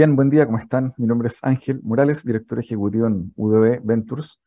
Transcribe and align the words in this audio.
Bien, 0.00 0.16
buen 0.16 0.30
día, 0.30 0.46
¿cómo 0.46 0.56
están? 0.56 0.94
Mi 0.96 1.06
nombre 1.06 1.28
es 1.28 1.40
Ángel 1.42 1.78
Morales, 1.82 2.24
director 2.24 2.58
ejecutivo 2.58 3.06
en 3.06 3.34
UDB 3.36 3.80
Ventures. 3.84 4.40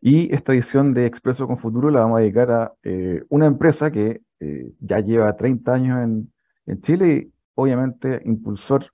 Y 0.00 0.32
esta 0.32 0.52
edición 0.52 0.94
de 0.94 1.06
Expreso 1.06 1.48
con 1.48 1.58
Futuro 1.58 1.90
la 1.90 1.98
vamos 1.98 2.18
a 2.18 2.20
dedicar 2.20 2.52
a 2.52 2.72
eh, 2.84 3.24
una 3.28 3.46
empresa 3.46 3.90
que 3.90 4.20
eh, 4.38 4.72
ya 4.78 5.00
lleva 5.00 5.36
30 5.36 5.74
años 5.74 5.98
en, 6.64 6.80
Chile 6.82 7.08
y 7.12 7.32
obviamente 7.56 8.22
impulsor 8.24 8.84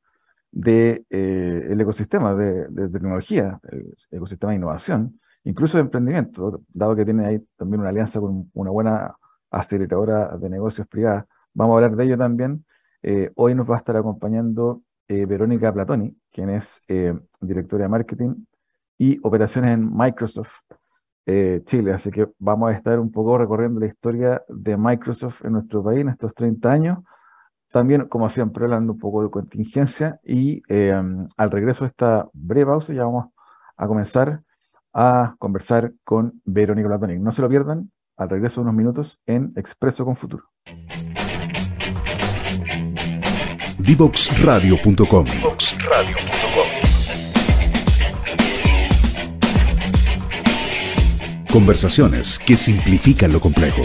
del 0.51 1.05
de, 1.11 1.69
eh, 1.69 1.77
ecosistema 1.79 2.35
de, 2.35 2.67
de, 2.69 2.89
tecnología, 2.89 3.61
el 3.71 3.95
ecosistema 4.11 4.53
de 4.53 4.57
innovación, 4.57 5.21
incluso 5.45 5.77
de 5.77 5.83
emprendimiento, 5.83 6.63
dado 6.73 6.97
que 6.97 7.05
tiene 7.05 7.27
ahí 7.27 7.47
también 7.59 7.81
una 7.81 7.91
alianza 7.91 8.21
con 8.21 8.51
una 8.55 8.71
buena 8.71 9.15
aceleradora 9.51 10.39
de 10.39 10.49
negocios 10.49 10.87
privada. 10.87 11.27
Vamos 11.53 11.75
a 11.75 11.77
hablar 11.77 11.95
de 11.95 12.05
ello 12.05 12.17
también. 12.17 12.65
hoy 13.35 13.55
nos 13.55 13.71
va 13.71 13.75
a 13.75 13.79
estar 13.81 13.99
acompañando 13.99 14.81
eh, 15.09 15.27
Verónica 15.27 15.73
Platoni, 15.73 16.17
quien 16.33 16.51
es 16.51 16.83
eh, 16.89 17.15
directora 17.41 17.85
de 17.85 17.89
marketing 17.89 18.45
y 18.99 19.19
operaciones 19.23 19.73
en 19.73 19.97
Microsoft 19.97 20.53
eh, 21.27 21.63
Chile. 21.65 21.93
Así 21.93 22.11
que 22.11 22.29
vamos 22.39 22.71
a 22.71 22.73
estar 22.75 22.99
un 22.99 23.11
poco 23.11 23.39
recorriendo 23.39 23.81
la 23.81 23.87
historia 23.87 24.43
de 24.49 24.77
Microsoft 24.77 25.45
en 25.45 25.53
nuestro 25.53 25.83
país 25.83 26.01
en 26.01 26.09
estos 26.09 26.35
30 26.35 26.73
años. 26.73 26.99
También, 27.73 28.07
como 28.09 28.31
siempre, 28.31 28.65
hablando 28.65 28.95
un 28.95 28.99
poco 28.99 29.23
de 29.23 29.31
contingencia 29.31 30.19
y 30.25 30.63
al 30.71 31.51
regreso 31.51 31.85
de 31.85 31.91
esta 31.91 32.29
breve 32.33 32.67
pausa 32.67 32.95
ya 32.95 33.05
vamos 33.05 33.27
a 33.77 33.87
comenzar 33.87 34.43
a 34.95 35.35
conversar 35.39 35.93
con 36.05 36.41
Verónica 36.45 36.89
Platoni. 36.89 37.19
No 37.19 37.33
se 37.33 37.43
lo 37.43 37.49
pierdan, 37.51 37.91
al 38.17 38.31
regreso 38.31 38.61
de 38.61 38.63
unos 38.63 38.75
minutos 38.75 39.21
en 39.27 39.53
Expreso 39.57 40.05
con 40.05 40.17
Futuro. 40.17 40.45
Divoxradio.com. 43.87 45.27
Conversaciones 51.53 52.41
que 52.41 52.57
simplifican 52.57 53.33
lo 53.33 53.41
complejo. 53.41 53.83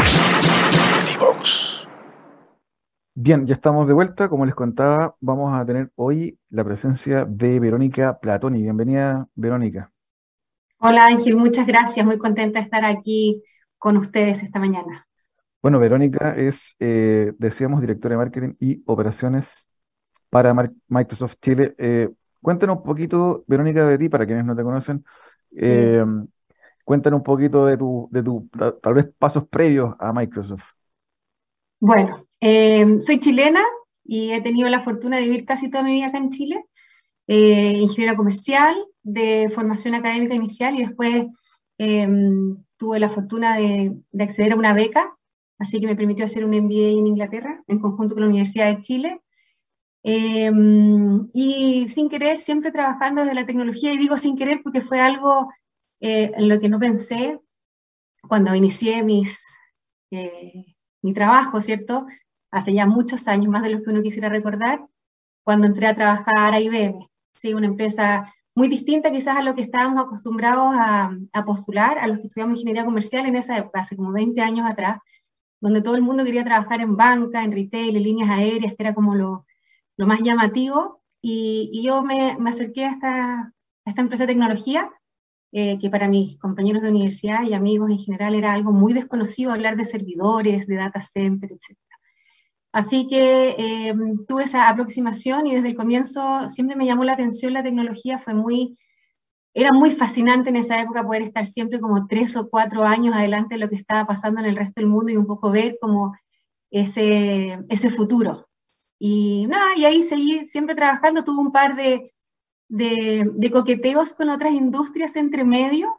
Bien, 3.16 3.45
ya 3.45 3.53
estamos 3.53 3.88
de 3.88 3.94
vuelta. 3.94 4.27
Como 4.27 4.45
les 4.45 4.53
contaba, 4.53 5.16
vamos 5.22 5.57
a 5.57 5.66
tener 5.66 5.94
hoy 5.95 6.38
la 6.49 6.66
presencia 6.66 7.23
de 7.23 7.61
Verónica 7.61 8.19
Platoni. 8.19 8.61
Bienvenida, 8.61 9.29
Verónica. 9.33 9.94
Hola 10.79 11.05
Ángel, 11.05 11.38
muchas 11.38 11.66
gracias. 11.66 12.05
Muy 12.05 12.17
contenta 12.17 12.59
de 12.59 12.66
estar 12.66 12.83
aquí 12.83 13.41
con 13.78 13.95
ustedes 13.95 14.43
esta 14.43 14.59
mañana. 14.59 15.07
Bueno, 15.61 15.79
Verónica 15.79 16.35
es, 16.35 16.75
eh, 16.79 17.31
decíamos, 17.38 17.79
directora 17.79 18.16
de 18.16 18.17
marketing 18.17 18.55
y 18.59 18.83
operaciones 18.88 19.69
para 20.29 20.53
Microsoft 20.89 21.35
Chile. 21.41 21.75
Eh, 21.78 22.09
Cuéntanos 22.41 22.78
un 22.78 22.84
poquito, 22.84 23.44
Verónica, 23.47 23.85
de 23.85 23.97
ti, 23.97 24.09
para 24.09 24.25
quienes 24.25 24.46
no 24.46 24.56
te 24.56 24.63
conocen. 24.63 25.06
Eh, 25.56 26.03
cuéntanos 26.84 27.19
un 27.19 27.24
poquito 27.24 27.66
de 27.66 27.78
tu, 27.78 28.09
de 28.12 28.24
tu, 28.24 28.50
tal 28.81 28.94
vez, 28.94 29.07
pasos 29.19 29.47
previos 29.47 29.94
a 30.00 30.12
Microsoft. 30.12 30.63
Bueno, 31.79 32.25
eh, 32.40 33.00
soy 33.00 33.19
chilena 33.19 33.62
y 34.03 34.31
he 34.31 34.41
tenido 34.41 34.69
la 34.69 34.79
fortuna 34.79 35.18
de 35.18 35.24
vivir 35.24 35.46
casi 35.46 35.69
toda 35.69 35.84
mi 35.84 35.94
vida 35.94 36.07
acá 36.07 36.18
en 36.18 36.31
Chile. 36.31 36.66
Eh, 37.28 37.78
ingeniera 37.79 38.16
comercial 38.16 38.75
de 39.03 39.50
formación 39.53 39.96
académica 39.96 40.35
inicial 40.35 40.75
y 40.75 40.85
después 40.85 41.25
tuve 42.78 43.00
la 43.00 43.09
fortuna 43.09 43.58
de, 43.58 43.96
de 44.12 44.23
acceder 44.23 44.53
a 44.53 44.56
una 44.56 44.73
beca, 44.73 45.16
así 45.58 45.79
que 45.79 45.88
me 45.88 45.96
permitió 45.96 46.25
hacer 46.25 46.46
un 46.46 46.53
MBA 46.53 46.90
en 46.90 47.08
Inglaterra 47.08 47.63
en 47.68 47.79
conjunto 47.79 48.13
con 48.13 48.22
la 48.23 48.29
Universidad 48.29 48.68
de 48.68 48.81
Chile 48.81 49.22
Em, 50.03 51.29
y 51.34 51.88
sin 51.88 52.09
querer, 52.09 52.38
siempre 52.38 52.72
trabajando 52.72 53.22
desde 53.22 53.35
la 53.35 53.45
tecnología, 53.45 53.94
y 53.94 53.97
digo 53.97 54.17
sin 54.17 54.38
querer 54.38 54.62
porque 54.63 54.81
fue 54.81 55.00
algo 55.00 55.51
eh, 56.00 56.31
en 56.35 56.50
lo 56.50 56.59
que 56.59 56.69
no 56.69 56.79
pensé 56.79 57.39
cuando 58.28 58.56
inicié 58.56 59.03
mis, 59.03 59.40
eh, 60.11 60.75
mi 61.01 61.13
trabajo, 61.13 61.61
¿cierto? 61.61 62.07
Hace 62.51 62.73
ya 62.73 62.85
muchos 62.88 63.28
años, 63.28 63.50
más 63.51 63.63
de 63.63 63.69
los 63.72 63.84
que 63.84 63.91
uno 63.91 64.01
quisiera 64.01 64.29
recordar, 64.29 64.85
cuando 65.44 65.67
entré 65.67 65.88
a 65.88 65.95
trabajar 65.95 66.53
a 66.53 66.59
IBM, 66.59 67.07
¿sí? 67.34 67.53
una 67.53 67.67
empresa 67.67 68.34
muy 68.56 68.67
distinta 68.67 69.11
quizás 69.11 69.38
a 69.38 69.44
lo 69.44 69.56
que 69.56 69.61
estábamos 69.61 70.06
acostumbrados 70.06 70.73
a, 70.75 71.11
a 71.34 71.45
postular, 71.45 71.97
a 72.00 72.07
los 72.07 72.17
que 72.19 72.28
estudiamos 72.28 72.59
ingeniería 72.59 72.85
comercial 72.85 73.25
en 73.25 73.35
esa 73.38 73.57
época, 73.57 73.81
hace 73.81 73.95
como 73.95 74.11
20 74.11 74.41
años 74.41 74.69
atrás, 74.69 74.97
donde 75.61 75.81
todo 75.81 75.95
el 75.95 76.01
mundo 76.01 76.25
quería 76.25 76.44
trabajar 76.44 76.81
en 76.81 76.97
banca, 76.97 77.44
en 77.44 77.51
retail, 77.51 77.95
en 77.95 78.03
líneas 78.03 78.29
aéreas, 78.29 78.73
que 78.75 78.84
era 78.84 78.94
como 78.94 79.16
lo, 79.16 79.45
lo 80.01 80.07
más 80.07 80.22
llamativo, 80.23 81.00
y, 81.22 81.84
yo 81.85 82.01
me, 82.01 82.35
me, 82.39 82.50
acerqué 82.50 82.85
a 82.85 82.89
esta, 83.85 84.01
empresa 84.01 84.23
de 84.23 84.34
tecnología, 84.34 84.89
eh, 85.51 85.78
que 85.79 85.91
para 85.91 86.07
mis 86.07 86.39
compañeros 86.39 86.81
de 86.81 86.89
universidad 86.89 87.44
y 87.44 87.53
amigos 87.53 87.91
en 87.91 88.00
general 88.00 88.34
era 88.34 88.51
algo 88.53 88.72
muy 88.72 88.94
desconocido, 88.94 89.51
hablar 89.51 89.75
de 89.78 89.85
servidores, 89.85 90.66
de 90.66 90.75
data 90.75 91.03
center, 91.03 91.51
etc. 91.51 91.78
Así 92.72 93.07
que 93.07 93.56
eh, 93.59 93.94
tuve 94.28 94.45
esa 94.45 94.69
aproximación 94.69 95.45
y 95.45 95.53
desde 95.56 95.67
el 95.67 95.75
comienzo 95.75 96.47
siempre 96.47 96.75
me 96.75 96.88
llamó 96.88 97.03
la 97.03 97.13
atención 97.13 97.53
la 97.53 97.61
tecnología, 97.61 98.17
fue 98.17 98.34
muy, 98.34 98.79
era 99.53 99.72
muy 99.72 99.91
fascinante 99.91 100.50
en 100.50 100.56
esa 100.56 100.81
época 100.81 101.06
poder 101.06 101.22
estar 101.22 101.45
siempre 101.45 101.79
como 101.79 102.07
tres 102.07 102.35
o 102.38 102.50
cuatro 102.50 102.85
años 102.85 103.13
adelante 103.13 103.53
de 103.53 103.59
lo 103.59 103.69
que 103.69 103.75
estaba 103.75 104.07
pasando 104.07 104.40
en 104.40 104.47
el 104.47 104.56
resto 104.57 104.81
del 104.81 104.90
mundo 104.90 105.11
y 105.11 105.17
un 105.17 105.28
poco 105.28 105.51
ver 105.51 105.78
como 105.79 106.16
ese, 106.72 107.59
ese 107.69 107.91
futuro, 107.91 108.47
y 109.03 109.47
nada, 109.47 109.75
y 109.75 109.85
ahí 109.85 110.03
seguí 110.03 110.45
siempre 110.45 110.75
trabajando, 110.75 111.23
tuve 111.23 111.39
un 111.39 111.51
par 111.51 111.75
de, 111.75 112.13
de, 112.69 113.50
coqueteos 113.51 114.13
con 114.13 114.29
otras 114.29 114.53
industrias 114.53 115.16
entre 115.16 115.44
medio, 115.44 115.89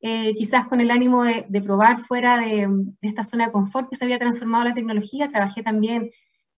eh, 0.00 0.36
quizás 0.36 0.68
con 0.68 0.80
el 0.80 0.92
ánimo 0.92 1.24
de, 1.24 1.62
probar 1.62 1.98
fuera 1.98 2.38
de, 2.38 2.68
esta 3.00 3.24
zona 3.24 3.46
de 3.46 3.52
confort 3.52 3.90
que 3.90 3.96
se 3.96 4.04
había 4.04 4.20
transformado 4.20 4.62
la 4.62 4.74
tecnología. 4.74 5.28
Trabajé 5.28 5.64
también 5.64 6.12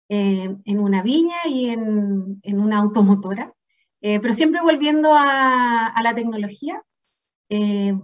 eh, 0.09 0.53
en 0.65 0.79
una 0.81 1.01
viña 1.01 1.37
y 1.45 1.69
en, 1.69 2.41
en 2.43 2.59
una 2.59 2.79
automotora, 2.79 3.53
eh, 4.01 4.19
pero 4.19 4.33
siempre 4.33 4.59
volviendo 4.61 5.13
a, 5.13 5.87
a 5.87 6.03
la 6.03 6.13
tecnología. 6.13 6.83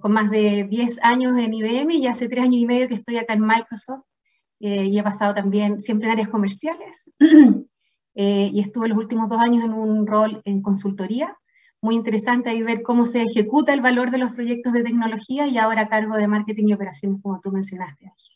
con 0.01 0.12
más 0.13 0.31
de 0.31 0.63
10 0.63 1.04
años 1.04 1.38
en 1.38 1.54
IBM 1.54 1.92
y 1.95 2.07
hace 2.07 2.30
3 2.30 2.45
años 2.45 2.62
y 2.62 2.65
medio 2.65 2.88
que 2.88 2.95
estoy 2.95 3.18
acá 3.18 3.33
en 3.33 3.45
Microsoft 3.45 4.06
y 4.60 4.98
he 4.98 5.04
pasado 5.04 5.33
también 5.33 5.77
siempre 5.80 6.07
en 6.07 6.13
áreas 6.13 6.30
comerciales. 6.30 7.12
Eh, 8.13 8.50
y 8.52 8.60
estuve 8.60 8.90
los 8.90 8.98
últimos 8.98 9.30
dos 9.30 9.40
años 9.40 9.63
en 9.63 9.74
un 9.74 10.06
rol 10.06 10.42
en 10.46 10.62
consultoría. 10.62 11.38
Muy 11.81 11.96
interesante 11.96 12.50
ahí 12.50 12.62
ver 12.62 12.84
cómo 12.84 13.06
se 13.06 13.24
ejecuta 13.24 13.74
el 13.74 13.81
valor 13.81 14.12
de 14.12 14.18
los 14.18 14.34
proyectos 14.34 14.74
de 14.74 14.84
tecnología 14.84 15.48
y 15.48 15.58
ahora 15.58 15.84
a 15.84 15.90
cargo 15.90 16.16
de 16.16 16.28
marketing 16.28 16.68
y 16.68 16.74
operaciones, 16.74 17.22
como 17.22 17.40
tú 17.40 17.52
mencionaste, 17.52 18.06
Ángel. 18.06 18.36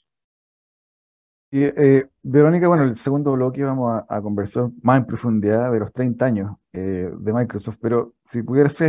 Y, 1.52 1.64
eh, 1.64 2.10
Verónica, 2.24 2.68
bueno, 2.68 2.84
el 2.84 2.96
segundo 2.96 3.34
bloque 3.34 3.64
vamos 3.64 4.04
a, 4.10 4.22
conversar 4.22 4.70
más 4.82 5.00
en 5.00 5.06
profundidad 5.06 5.72
de 5.72 5.80
los 5.80 5.94
30 5.94 6.26
años 6.26 6.58
eh, 6.74 7.10
de 7.18 7.34
Microsoft, 7.34 7.78
pero 7.80 8.14
si 8.26 8.42
pudieras 8.42 8.82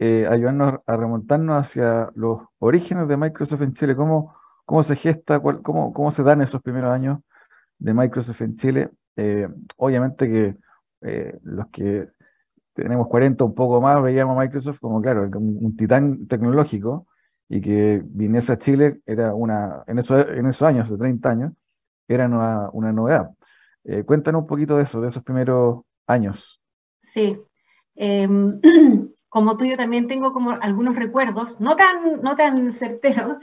ayudarnos 0.00 0.80
a 0.86 0.96
remontarnos 0.96 1.56
hacia 1.56 2.10
los 2.14 2.42
orígenes 2.58 3.08
de 3.08 3.16
Microsoft 3.16 3.62
en 3.62 3.72
Chile, 3.72 3.96
¿cómo, 3.96 4.34
cómo 4.66 4.82
se 4.82 4.96
gesta, 4.96 5.40
cómo, 5.40 5.94
cómo 5.94 6.10
se 6.10 6.22
dan 6.22 6.42
esos 6.42 6.60
primeros 6.60 6.92
años 6.92 7.20
de 7.78 7.94
Microsoft 7.94 8.42
en 8.42 8.54
Chile 8.54 8.90
eh, 9.16 9.48
obviamente 9.76 10.28
que 10.28 10.56
eh, 11.02 11.38
los 11.42 11.68
que 11.68 12.08
tenemos 12.74 13.06
40 13.08 13.44
un 13.44 13.54
poco 13.54 13.80
más 13.80 14.02
veíamos 14.02 14.36
a 14.36 14.40
Microsoft 14.40 14.80
como, 14.80 15.00
claro, 15.00 15.28
un, 15.38 15.76
titán 15.76 16.26
tecnológico 16.26 17.06
y 17.48 17.60
que 17.60 18.02
viniese 18.04 18.52
a 18.52 18.58
Chile 18.58 19.00
era 19.06 19.34
una, 19.34 19.84
en, 19.86 19.98
esos, 19.98 20.26
en 20.28 20.46
esos 20.46 20.62
años, 20.62 20.90
de 20.90 20.98
30 20.98 21.30
años, 21.30 21.52
era 22.08 22.26
una, 22.26 22.70
una 22.72 22.92
novedad. 22.92 23.30
Eh, 23.84 24.02
cuéntanos 24.02 24.42
un 24.42 24.46
poquito 24.48 24.76
de 24.76 24.82
eso, 24.82 25.00
de 25.00 25.08
esos 25.08 25.22
primeros 25.22 25.82
años. 26.06 26.60
Sí. 27.00 27.38
Em, 27.94 28.60
como 29.28 29.56
tú, 29.56 29.66
yo 29.66 29.76
también 29.76 30.08
tengo 30.08 30.32
como 30.32 30.50
algunos 30.50 30.96
recuerdos, 30.96 31.60
no 31.60 31.76
tan, 31.76 32.22
no 32.22 32.34
tan 32.34 32.72
certeros, 32.72 33.38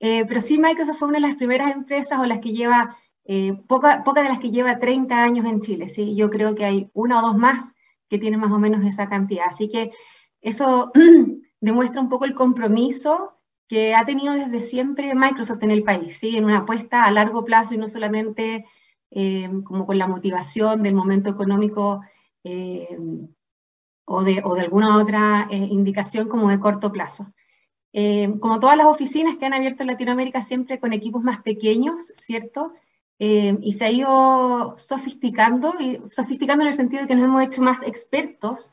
pero 0.00 0.40
sí 0.40 0.58
Microsoft 0.58 0.98
fue 0.98 1.08
una 1.08 1.18
de 1.18 1.28
las 1.28 1.36
primeras 1.36 1.72
empresas 1.72 2.18
o 2.18 2.24
las 2.24 2.40
que 2.40 2.50
lleva 2.50 2.96
eh, 3.24 3.54
pocas 3.68 4.02
poca 4.04 4.22
de 4.22 4.28
las 4.28 4.38
que 4.38 4.50
lleva 4.50 4.78
30 4.78 5.22
años 5.22 5.46
en 5.46 5.60
Chile, 5.60 5.88
¿sí? 5.88 6.14
Yo 6.16 6.30
creo 6.30 6.54
que 6.54 6.64
hay 6.64 6.90
una 6.92 7.20
o 7.20 7.22
dos 7.22 7.36
más 7.36 7.74
que 8.08 8.18
tienen 8.18 8.40
más 8.40 8.52
o 8.52 8.58
menos 8.58 8.84
esa 8.84 9.06
cantidad. 9.06 9.46
Así 9.48 9.68
que 9.68 9.92
eso 10.40 10.92
demuestra 11.60 12.00
un 12.00 12.08
poco 12.08 12.24
el 12.24 12.34
compromiso 12.34 13.38
que 13.68 13.94
ha 13.94 14.04
tenido 14.04 14.34
desde 14.34 14.60
siempre 14.60 15.14
Microsoft 15.14 15.62
en 15.62 15.70
el 15.70 15.82
país, 15.82 16.18
¿sí? 16.18 16.36
en 16.36 16.44
una 16.44 16.58
apuesta 16.58 17.04
a 17.04 17.10
largo 17.10 17.44
plazo 17.44 17.74
y 17.74 17.78
no 17.78 17.88
solamente 17.88 18.66
eh, 19.10 19.48
como 19.64 19.86
con 19.86 19.98
la 19.98 20.06
motivación 20.06 20.82
del 20.82 20.94
momento 20.94 21.30
económico 21.30 22.02
eh, 22.44 22.98
o, 24.04 24.22
de, 24.24 24.42
o, 24.44 24.54
de, 24.54 24.60
alguna 24.62 24.98
otra 24.98 25.48
eh, 25.50 25.56
indicación 25.56 26.28
como 26.28 26.50
de 26.50 26.60
corto 26.60 26.92
plazo. 26.92 27.32
como 28.40 28.58
todas 28.58 28.76
las 28.76 28.86
oficinas 28.86 29.36
que 29.36 29.46
han 29.46 29.54
abierto 29.54 29.82
en 29.82 29.88
Latinoamérica, 29.88 30.42
siempre 30.42 30.80
con 30.80 30.92
equipos 30.92 31.22
más 31.22 31.42
pequeños, 31.42 32.06
¿cierto? 32.16 32.72
Y 33.18 33.72
se 33.74 33.84
ha 33.84 33.90
ido 33.90 34.74
sofisticando, 34.76 35.74
y 35.78 36.00
sofisticando 36.08 36.62
en 36.62 36.68
el 36.68 36.74
sentido 36.74 37.02
de 37.02 37.08
que 37.08 37.14
nos 37.14 37.24
hemos 37.24 37.42
hecho 37.42 37.62
más 37.62 37.82
expertos 37.84 38.72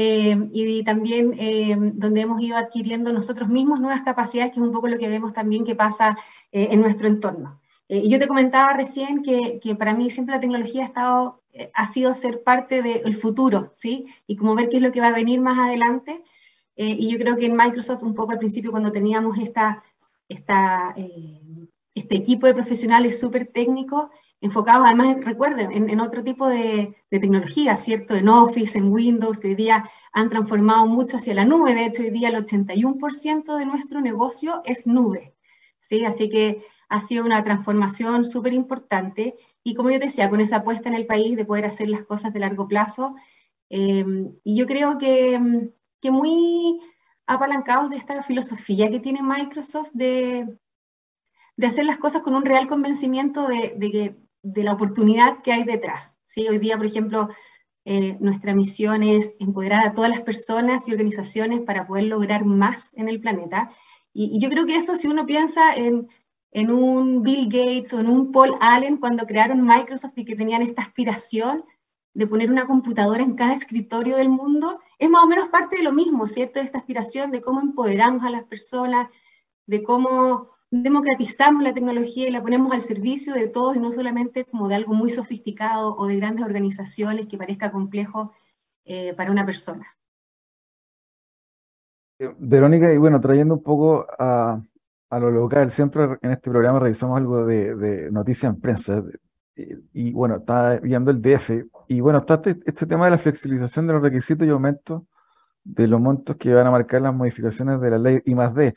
eh, 0.00 0.48
y 0.52 0.84
también 0.84 1.34
eh, 1.38 1.76
donde 1.76 2.20
hemos 2.20 2.40
ido 2.40 2.56
adquiriendo 2.56 3.12
nosotros 3.12 3.48
mismos 3.48 3.80
nuevas 3.80 4.02
capacidades, 4.02 4.52
que 4.52 4.60
es 4.60 4.64
un 4.64 4.72
poco 4.72 4.86
lo 4.86 4.96
que 4.96 5.08
vemos 5.08 5.32
también 5.32 5.64
que 5.64 5.74
pasa 5.74 6.16
eh, 6.52 6.68
en 6.70 6.80
nuestro 6.80 7.08
entorno. 7.08 7.60
y 7.88 8.08
yo 8.08 8.18
te 8.20 8.28
comentaba 8.28 8.74
recién 8.74 9.22
que, 9.24 9.58
que, 9.60 9.74
para 9.74 9.94
mí 9.94 10.08
siempre 10.10 10.36
la 10.36 10.40
tecnología 10.40 10.82
ha, 10.82 10.86
estado, 10.86 11.42
ha 11.74 11.86
sido 11.86 12.14
ser 12.14 12.44
parte 12.44 12.80
del 12.82 13.16
futuro, 13.16 13.70
¿sí? 13.74 14.06
Y 14.28 14.36
como 14.36 14.54
ver 14.54 14.68
qué 14.68 14.76
es 14.76 14.82
lo 14.82 14.92
que 14.92 15.00
va 15.00 15.08
a 15.08 15.12
venir 15.12 15.40
más 15.40 15.58
adelante. 15.58 16.22
y 16.76 17.10
yo 17.10 17.18
creo 17.18 17.36
que 17.36 17.46
en 17.46 17.56
Microsoft, 17.56 18.02
un 18.04 18.14
poco 18.14 18.32
al 18.32 18.38
principio, 18.38 18.70
cuando 18.70 18.92
teníamos 18.92 19.38
esta, 19.38 19.82
esta, 20.28 20.94
este 21.98 22.16
equipo 22.16 22.46
de 22.46 22.54
profesionales 22.54 23.18
súper 23.20 23.46
técnicos, 23.46 24.08
enfocados 24.40 24.86
además, 24.86 25.16
recuerden, 25.24 25.90
en, 25.90 26.00
otro 26.00 26.22
tipo 26.22 26.46
de, 26.48 26.94
tecnología, 27.10 27.76
¿cierto? 27.76 28.14
En 28.14 28.28
Office, 28.28 28.78
en 28.78 28.92
Windows, 28.92 29.40
que 29.40 29.48
hoy 29.48 29.54
día 29.54 29.90
han 30.12 30.28
transformado 30.28 30.86
mucho 30.86 31.16
hacia 31.16 31.34
la 31.34 31.44
nube. 31.44 31.74
De 31.74 31.86
hecho, 31.86 32.02
hoy 32.02 32.10
día 32.10 32.28
el 32.28 32.36
81% 32.36 33.56
de 33.56 33.66
nuestro 33.66 34.00
negocio 34.00 34.62
es 34.64 34.86
nube, 34.86 35.34
¿sí? 35.78 36.04
Así 36.04 36.28
que 36.28 36.64
ha 36.88 37.00
sido 37.00 37.24
una 37.24 37.42
transformación 37.42 38.24
súper 38.24 38.52
importante. 38.52 39.34
Y 39.64 39.74
como 39.74 39.90
yo 39.90 39.98
decía, 39.98 40.30
con 40.30 40.40
esa 40.40 40.58
apuesta 40.58 40.88
en 40.88 40.94
el 40.94 41.06
país 41.06 41.36
de 41.36 41.44
poder 41.44 41.64
hacer 41.64 41.88
las 41.88 42.02
cosas 42.02 42.32
de 42.32 42.40
largo 42.40 42.68
plazo. 42.68 43.16
Em, 43.68 44.32
y 44.44 44.56
yo 44.56 44.66
creo 44.66 44.98
que, 44.98 45.70
que 46.00 46.10
muy 46.10 46.80
apalancados 47.26 47.90
de 47.90 47.96
esta 47.96 48.22
filosofía 48.22 48.88
que 48.88 49.00
tiene 49.00 49.22
Microsoft 49.22 49.90
de, 49.92 50.58
de 51.58 51.66
hacer 51.66 51.84
las 51.84 51.98
cosas 51.98 52.22
con 52.22 52.36
un 52.36 52.44
real 52.44 52.68
convencimiento 52.68 53.48
de, 53.48 53.74
de 53.76 53.90
que 53.90 54.16
de 54.42 54.62
la 54.62 54.72
oportunidad 54.72 55.42
que 55.42 55.52
hay 55.52 55.64
detrás. 55.64 56.18
¿sí? 56.22 56.46
Hoy 56.48 56.58
día, 56.58 56.76
por 56.76 56.86
ejemplo, 56.86 57.28
eh, 57.84 58.16
nuestra 58.20 58.54
misión 58.54 59.02
es 59.02 59.34
empoderar 59.40 59.84
a 59.84 59.92
todas 59.92 60.08
las 60.08 60.20
personas 60.20 60.86
y 60.86 60.92
organizaciones 60.92 61.60
para 61.62 61.86
poder 61.86 62.04
lograr 62.04 62.44
más 62.44 62.96
en 62.96 63.08
el 63.08 63.20
planeta. 63.20 63.70
Y, 64.12 64.40
yo 64.40 64.48
creo 64.50 64.66
que 64.66 64.76
eso, 64.76 64.94
si 64.94 65.08
uno 65.08 65.26
piensa 65.26 65.74
en, 65.74 66.08
en, 66.52 66.70
un 66.70 67.22
Bill 67.22 67.46
Gates 67.46 67.92
o 67.92 67.98
en 68.00 68.08
un 68.08 68.30
Paul 68.30 68.54
Allen 68.60 68.98
cuando 68.98 69.26
crearon 69.26 69.66
Microsoft 69.66 70.16
y 70.16 70.24
que 70.24 70.36
tenían 70.36 70.62
esta 70.62 70.82
aspiración 70.82 71.64
de 72.14 72.26
poner 72.28 72.52
una 72.52 72.66
computadora 72.66 73.22
en 73.22 73.34
cada 73.34 73.52
escritorio 73.52 74.16
del 74.16 74.28
mundo, 74.28 74.80
es 74.98 75.10
más 75.10 75.24
o 75.24 75.28
menos 75.28 75.48
parte 75.48 75.76
de 75.76 75.82
lo 75.82 75.92
mismo, 75.92 76.28
¿cierto? 76.28 76.60
Esta 76.60 76.78
aspiración 76.78 77.32
de 77.32 77.40
cómo 77.40 77.60
empoderamos 77.60 78.24
a 78.24 78.30
las 78.30 78.44
personas, 78.44 79.08
de 79.66 79.82
cómo 79.82 80.57
democratizamos 80.70 81.62
la 81.62 81.72
tecnología 81.72 82.28
y 82.28 82.30
la 82.30 82.42
ponemos 82.42 82.72
al 82.72 82.82
servicio 82.82 83.34
de 83.34 83.48
todos 83.48 83.76
y 83.76 83.80
no 83.80 83.92
solamente 83.92 84.44
como 84.44 84.68
de 84.68 84.74
algo 84.74 84.94
muy 84.94 85.10
sofisticado 85.10 85.96
o 85.96 86.06
de 86.06 86.16
grandes 86.16 86.44
organizaciones 86.44 87.26
que 87.26 87.38
parezca 87.38 87.72
complejo 87.72 88.32
eh, 88.84 89.14
para 89.14 89.30
una 89.30 89.46
persona. 89.46 89.86
Eh, 92.18 92.34
Verónica, 92.38 92.92
y 92.92 92.98
bueno, 92.98 93.20
trayendo 93.20 93.54
un 93.54 93.62
poco 93.62 94.06
a, 94.18 94.60
lo 95.10 95.30
local, 95.30 95.70
siempre 95.70 96.18
en 96.20 96.32
este 96.32 96.50
programa 96.50 96.80
revisamos 96.80 97.16
algo 97.16 97.46
de, 97.46 97.74
de 97.74 98.10
noticias 98.10 98.52
en 98.52 98.60
prensa. 98.60 99.02
Y, 99.92 100.12
bueno, 100.12 100.36
está 100.36 100.78
viendo 100.78 101.10
el 101.10 101.20
DF. 101.20 101.50
Y 101.88 102.00
bueno, 102.00 102.18
está 102.18 102.34
este, 102.34 102.58
este, 102.64 102.86
tema 102.86 103.06
de 103.06 103.12
la 103.12 103.18
flexibilización 103.18 103.86
de 103.86 103.94
los 103.94 104.02
requisitos 104.02 104.46
y 104.46 104.50
aumento 104.50 105.06
de 105.64 105.88
los 105.88 106.00
montos 106.00 106.36
que 106.36 106.54
van 106.54 106.66
a 106.66 106.70
marcar 106.70 107.02
las 107.02 107.14
modificaciones 107.14 107.80
de 107.80 107.90
la 107.90 107.98
ley 107.98 108.22
I 108.24 108.34
más 108.34 108.54
D 108.54 108.74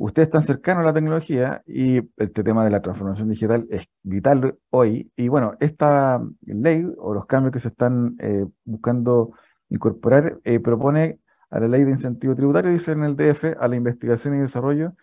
ustedes 0.00 0.28
están 0.28 0.42
cercanos 0.42 0.82
a 0.82 0.86
la 0.86 0.94
tecnología 0.94 1.62
y 1.66 1.98
este 2.16 2.42
tema 2.42 2.64
de 2.64 2.70
la 2.70 2.80
transformación 2.80 3.28
digital 3.28 3.66
es 3.68 3.86
vital 4.02 4.56
hoy. 4.70 5.12
Y 5.14 5.28
bueno, 5.28 5.56
esta 5.60 6.22
ley 6.40 6.90
o 6.96 7.12
los 7.12 7.26
cambios 7.26 7.52
que 7.52 7.58
se 7.58 7.68
están 7.68 8.16
eh, 8.18 8.46
buscando 8.64 9.32
incorporar 9.68 10.40
eh, 10.44 10.58
propone 10.58 11.20
a 11.50 11.60
la 11.60 11.68
ley 11.68 11.84
de 11.84 11.90
incentivo 11.90 12.34
tributario, 12.34 12.70
dice 12.70 12.92
en 12.92 13.04
el 13.04 13.14
DF, 13.14 13.56
a 13.60 13.68
la 13.68 13.76
investigación 13.76 14.36
y 14.36 14.38
desarrollo, 14.38 14.94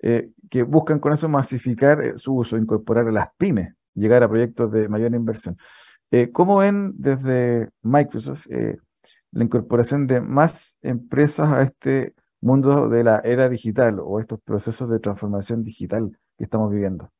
eh, 0.00 0.30
que 0.48 0.62
buscan 0.62 1.00
con 1.00 1.12
eso 1.12 1.28
masificar 1.28 2.16
su 2.16 2.36
uso, 2.36 2.56
incorporar 2.56 3.08
a 3.08 3.12
las 3.12 3.28
pymes, 3.36 3.74
llegar 3.94 4.22
a 4.22 4.28
proyectos 4.28 4.70
de 4.70 4.88
mayor 4.88 5.12
inversión. 5.14 5.56
¿Cómo 6.32 6.58
ven 6.58 6.92
desde 6.96 7.68
Microsoft 7.82 8.46
la 8.48 9.44
incorporación 9.44 10.06
de 10.06 10.20
más 10.20 10.78
empresas 10.82 11.50
a 11.50 11.62
este 11.62 12.14
mundo 12.46 12.88
de 12.88 13.04
la 13.04 13.20
era 13.24 13.48
digital 13.48 13.98
o 14.00 14.20
estos 14.20 14.40
procesos 14.40 14.88
de 14.88 15.00
transformación 15.00 15.64
digital 15.64 16.16
que 16.38 16.44
estamos 16.44 16.70
viviendo. 16.70 17.10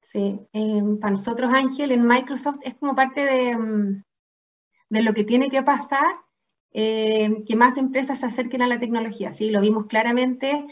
Sí, 0.00 0.40
em, 0.52 0.98
para 0.98 1.12
nosotros 1.12 1.50
Ángel 1.52 1.92
en 1.92 2.06
Microsoft 2.06 2.60
es 2.62 2.74
como 2.74 2.94
parte 2.94 3.24
de, 3.24 3.56
mm, 3.56 4.04
de 4.90 5.02
lo 5.02 5.12
que 5.12 5.24
tiene 5.24 5.50
que 5.50 5.62
pasar 5.62 6.06
em, 6.72 7.44
que 7.44 7.56
más 7.56 7.78
empresas 7.78 8.20
se 8.20 8.26
acerquen 8.26 8.62
a 8.62 8.68
la 8.68 8.78
tecnología. 8.78 9.32
Sí, 9.32 9.50
lo 9.50 9.60
vimos 9.60 9.86
claramente, 9.86 10.66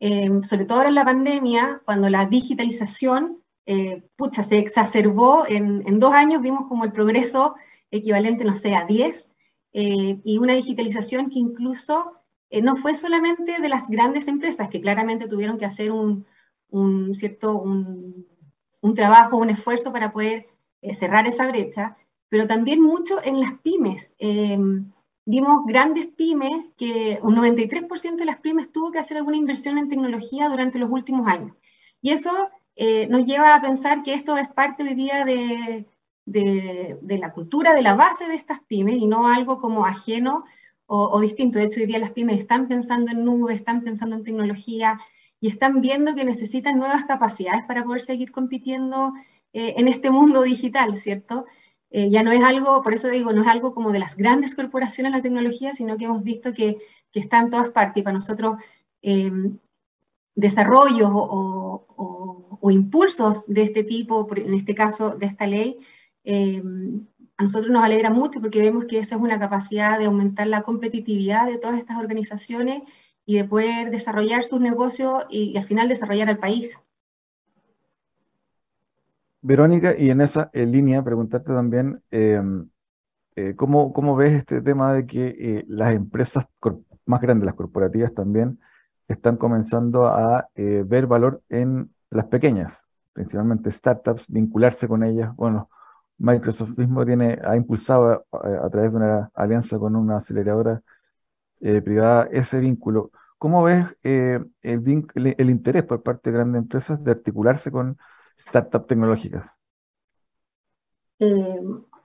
em, 0.00 0.42
sobre 0.42 0.64
todo 0.64 0.78
ahora 0.78 0.88
en 0.88 0.94
la 0.94 1.04
pandemia, 1.04 1.82
cuando 1.84 2.08
la 2.08 2.24
digitalización, 2.26 3.42
eh, 3.66 4.02
pucha, 4.16 4.42
se 4.42 4.58
exacerbó 4.58 5.46
en, 5.46 5.82
en, 5.86 5.98
dos 5.98 6.12
años, 6.14 6.42
vimos 6.42 6.66
como 6.66 6.84
el 6.84 6.92
progreso 6.92 7.54
equivalente, 7.90 8.44
no 8.44 8.54
sé, 8.54 8.74
a 8.74 8.86
10, 8.86 9.34
eh, 9.74 10.20
y 10.24 10.38
una 10.38 10.54
digitalización 10.54 11.30
que 11.30 11.38
incluso 11.38 12.23
eh, 12.50 12.62
no 12.62 12.76
fue 12.76 12.94
solamente 12.94 13.60
de 13.60 13.68
las 13.68 13.88
grandes 13.88 14.28
empresas 14.28 14.68
que 14.68 14.80
claramente 14.80 15.28
tuvieron 15.28 15.58
que 15.58 15.64
hacer 15.64 15.92
un, 15.92 16.26
cierto, 17.14 17.60
un, 17.60 18.94
trabajo, 18.94 19.36
un 19.36 19.50
esfuerzo 19.50 19.92
para 19.92 20.12
poder 20.12 20.48
eh, 20.82 20.94
cerrar 20.94 21.26
esa 21.26 21.48
brecha, 21.48 21.96
pero 22.28 22.46
también 22.46 22.80
mucho 22.80 23.20
en 23.22 23.40
las 23.40 23.54
pymes. 23.60 24.14
Eh, 24.18 24.58
vimos 25.24 25.64
grandes 25.66 26.06
pymes 26.06 26.66
que 26.76 27.18
un 27.22 27.36
93% 27.36 28.16
de 28.16 28.24
las 28.24 28.40
pymes 28.40 28.72
tuvo 28.72 28.92
que 28.92 28.98
hacer 28.98 29.16
alguna 29.16 29.36
inversión 29.36 29.78
en 29.78 29.88
tecnología 29.88 30.48
durante 30.48 30.78
los 30.78 30.90
últimos 30.90 31.28
años. 31.28 31.56
Y 32.00 32.10
eso 32.10 32.30
nos 33.08 33.24
lleva 33.24 33.54
a 33.54 33.62
pensar 33.62 34.02
que 34.02 34.14
esto 34.14 34.36
es 34.36 34.48
parte 34.48 34.82
hoy 34.82 34.94
día 34.94 35.24
de, 35.24 35.86
de, 36.26 37.18
la 37.18 37.32
cultura, 37.32 37.74
de 37.74 37.82
la 37.82 37.94
base 37.94 38.26
de 38.26 38.34
estas 38.34 38.60
pymes 38.60 38.96
y 38.96 39.06
no 39.06 39.28
algo 39.28 39.60
como 39.60 39.84
ajeno 39.84 40.44
o, 40.86 41.20
distinto. 41.20 41.58
De 41.58 41.64
hecho, 41.64 41.80
hoy 41.80 41.86
día 41.86 41.98
las 41.98 42.12
pymes 42.12 42.40
están 42.40 42.68
pensando 42.68 43.10
en 43.10 43.24
nube, 43.24 43.54
están 43.54 43.82
pensando 43.82 44.16
en 44.16 44.24
tecnología 44.24 45.00
y 45.40 45.48
están 45.48 45.80
viendo 45.80 46.14
que 46.14 46.24
necesitan 46.24 46.78
nuevas 46.78 47.04
capacidades 47.04 47.64
para 47.64 47.84
poder 47.84 48.00
seguir 48.00 48.32
compitiendo 48.32 49.12
eh, 49.52 49.74
en 49.76 49.88
este 49.88 50.10
mundo 50.10 50.42
digital, 50.42 50.96
¿cierto? 50.96 51.46
Eh, 51.90 52.10
ya 52.10 52.22
no 52.22 52.32
es 52.32 52.42
algo, 52.42 52.82
por 52.82 52.94
eso 52.94 53.08
digo, 53.08 53.32
no 53.32 53.42
es 53.42 53.48
algo 53.48 53.74
como 53.74 53.92
de 53.92 54.00
las 54.00 54.16
grandes 54.16 54.54
corporaciones 54.54 55.12
la 55.12 55.22
tecnología, 55.22 55.74
sino 55.74 55.96
que 55.96 56.06
hemos 56.06 56.22
visto 56.22 56.52
que, 56.52 56.78
que 57.12 57.20
está 57.20 57.48
todas 57.48 57.70
partes. 57.70 58.00
Y 58.00 58.04
para 58.04 58.14
nosotros, 58.14 58.56
eh, 59.02 59.30
desarrollos 60.34 61.10
o, 61.12 61.86
o, 62.60 62.70
impulsos 62.70 63.46
de 63.46 63.62
este 63.62 63.84
tipo, 63.84 64.26
en 64.34 64.54
este 64.54 64.74
caso 64.74 65.10
de 65.10 65.26
esta 65.26 65.46
ley, 65.46 65.78
a 67.36 67.42
nosotros 67.42 67.70
nos 67.70 67.84
alegra 67.84 68.10
mucho 68.10 68.40
porque 68.40 68.60
vemos 68.60 68.84
que 68.84 68.98
esa 68.98 69.16
es 69.16 69.20
una 69.20 69.38
capacidad 69.38 69.98
de 69.98 70.06
aumentar 70.06 70.46
la 70.46 70.62
competitividad 70.62 71.46
de 71.46 71.58
todas 71.58 71.78
estas 71.78 71.98
organizaciones 71.98 72.82
y 73.26 73.36
de 73.38 73.44
poder 73.44 73.90
desarrollar 73.90 74.42
sus 74.42 74.60
negocios 74.60 75.24
y, 75.30 75.56
al 75.56 75.64
final 75.64 75.88
desarrollar 75.88 76.28
al 76.28 76.38
país. 76.38 76.80
Verónica, 79.40 79.94
y 79.98 80.10
en 80.10 80.20
esa 80.20 80.50
línea 80.54 81.02
preguntarte 81.02 81.52
también, 81.52 82.02
em, 82.10 82.68
eh, 83.36 83.54
¿cómo, 83.56 83.92
¿cómo, 83.92 84.16
ves 84.16 84.32
este 84.32 84.62
tema 84.62 84.92
de 84.94 85.06
que 85.06 85.26
eh, 85.38 85.64
las 85.68 85.94
empresas 85.94 86.46
más 87.04 87.20
grandes, 87.20 87.44
las 87.44 87.54
corporativas 87.54 88.14
también, 88.14 88.58
están 89.08 89.36
comenzando 89.36 90.06
a 90.06 90.48
eh, 90.54 90.82
ver 90.86 91.06
valor 91.06 91.42
en 91.50 91.90
las 92.10 92.26
pequeñas, 92.26 92.86
principalmente 93.12 93.70
startups, 93.70 94.26
vincularse 94.28 94.88
con 94.88 95.02
ellas? 95.02 95.34
Bueno, 95.36 95.68
Microsoft 96.18 96.76
mismo 96.76 97.04
tiene, 97.04 97.38
ha 97.44 97.56
impulsado 97.56 98.24
a, 98.30 98.70
través 98.70 98.90
de 98.92 98.96
una 98.96 99.30
alianza 99.34 99.78
con 99.78 99.96
una 99.96 100.16
aceleradora 100.16 100.82
eh, 101.60 101.80
privada 101.82 102.28
ese 102.30 102.58
vínculo. 102.58 103.10
¿Cómo 103.38 103.62
ves 103.62 103.86
eh, 104.02 104.40
el, 104.62 105.50
interés 105.50 105.82
por 105.82 106.02
parte 106.02 106.30
de 106.30 106.36
grandes 106.36 106.62
empresas 106.62 107.02
de 107.02 107.10
articularse 107.10 107.70
con 107.70 107.98
startups 108.38 108.86
tecnológicas? 108.86 109.58
Eh, 111.18 111.60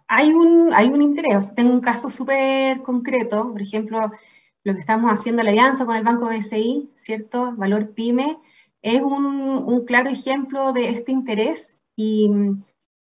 hay, 0.07 0.33
un, 0.33 0.73
hay 0.73 0.89
un 0.89 1.01
interés. 1.01 1.53
tengo 1.55 1.73
un 1.73 1.81
caso 1.81 2.09
súper 2.09 2.81
concreto. 2.81 3.51
Por 3.51 3.61
ejemplo, 3.61 4.11
lo 4.63 4.73
que 4.73 4.79
estamos 4.79 5.11
haciendo, 5.11 5.43
la 5.43 5.51
alianza 5.51 5.85
con 5.85 5.95
el 5.95 6.03
Banco 6.03 6.27
BCI, 6.27 6.91
¿cierto? 6.95 7.53
Valor 7.55 7.91
PYME, 7.93 8.39
es 8.81 9.01
un, 9.01 9.25
un 9.25 9.85
claro 9.85 10.09
ejemplo 10.09 10.73
de 10.73 10.89
este 10.89 11.11
interés 11.11 11.79
y, 11.95 12.31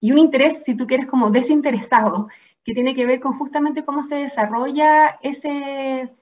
y, 0.04 0.12
un 0.12 0.18
interés, 0.18 0.64
si 0.64 0.76
tú 0.76 0.86
quieres, 0.86 1.06
como 1.06 1.30
desinteresado, 1.30 2.28
que 2.64 2.74
tiene 2.74 2.94
que 2.94 3.06
ver 3.06 3.20
con 3.20 3.38
justamente 3.38 3.84
cómo 3.84 4.02
se 4.02 4.16
desarrolla 4.16 5.18
ese, 5.22 6.12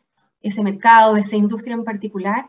ese 0.40 0.62
mercado, 0.62 1.16
esa 1.16 1.36
industria 1.36 1.74
en 1.74 1.84
particular. 1.84 2.48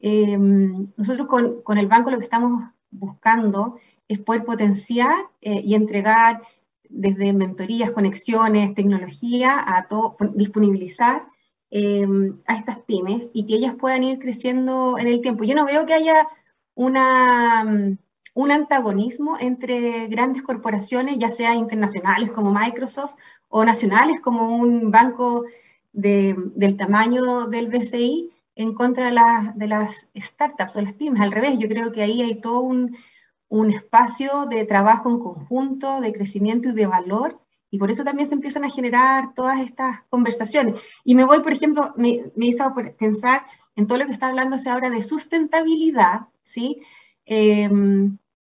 Eh, 0.00 0.36
nosotros 0.38 1.26
con, 1.28 1.62
con, 1.62 1.78
el 1.78 1.86
banco 1.86 2.10
lo 2.10 2.18
que 2.18 2.24
estamos 2.24 2.64
buscando 2.90 3.78
es 4.08 4.18
poder 4.18 4.44
potenciar 4.44 5.14
eh, 5.40 5.62
y 5.64 5.74
entregar 5.74 6.42
desde 6.88 7.32
mentorías, 7.32 7.90
conexiones, 7.90 8.74
tecnología, 8.74 9.64
a 9.66 9.88
todo, 9.88 10.16
disponibilizar 10.34 11.26
eh, 11.70 12.06
a 12.46 12.56
estas 12.56 12.78
pymes 12.80 13.30
y 13.34 13.46
que 13.46 13.54
ellas 13.54 13.74
puedan 13.74 14.04
ir 14.04 14.18
creciendo 14.18 14.98
en 14.98 15.08
el 15.08 15.20
tiempo. 15.20 15.44
Yo 15.44 15.54
no 15.54 15.64
veo 15.64 15.86
que 15.86 15.94
haya 15.94 16.28
una, 16.74 17.96
un 18.34 18.50
antagonismo 18.50 19.36
entre 19.38 20.08
grandes 20.08 20.42
corporaciones, 20.42 21.18
ya 21.18 21.30
sea 21.32 21.54
internacionales 21.54 22.32
como 22.32 22.52
Microsoft 22.52 23.14
o 23.48 23.64
nacionales 23.64 24.20
como 24.20 24.56
un 24.56 24.90
banco 24.90 25.44
de, 25.92 26.36
del 26.56 26.76
tamaño 26.76 27.46
del 27.46 27.68
BCI 27.68 28.30
en 28.56 28.74
contra 28.74 29.06
de, 29.06 29.12
la, 29.12 29.52
de, 29.56 29.68
las 29.68 30.08
startups 30.16 30.76
o 30.76 30.82
las 30.82 30.94
pymes. 30.94 31.20
Al 31.20 31.32
revés, 31.32 31.58
yo 31.58 31.68
creo 31.68 31.92
que 31.92 32.02
ahí 32.02 32.22
hay 32.22 32.40
todo 32.40 32.60
un, 32.60 32.96
un 33.48 33.70
espacio 33.70 34.46
de 34.46 34.64
trabajo 34.64 35.08
en 35.08 35.20
conjunto, 35.20 36.00
de 36.00 36.12
crecimiento 36.12 36.70
y 36.70 36.74
de 36.74 36.86
valor 36.86 37.40
y 37.70 37.78
por 37.78 37.90
eso 37.90 38.04
también 38.04 38.28
se 38.28 38.34
empiezan 38.34 38.64
a 38.64 38.70
generar 38.70 39.34
todas 39.34 39.60
estas 39.60 40.02
conversaciones. 40.08 40.80
Y 41.02 41.16
me 41.16 41.24
voy, 41.24 41.40
por 41.40 41.52
ejemplo, 41.52 41.92
me, 41.96 42.30
me 42.36 42.46
hizo 42.46 42.72
pensar 42.98 43.46
en 43.74 43.88
todo 43.88 43.98
lo 43.98 44.06
que 44.06 44.12
está 44.12 44.28
hablándose 44.28 44.70
ahora 44.70 44.90
de 44.90 45.02
sustentabilidad, 45.02 46.28
¿sí? 46.44 46.80
Eh, 47.26 47.68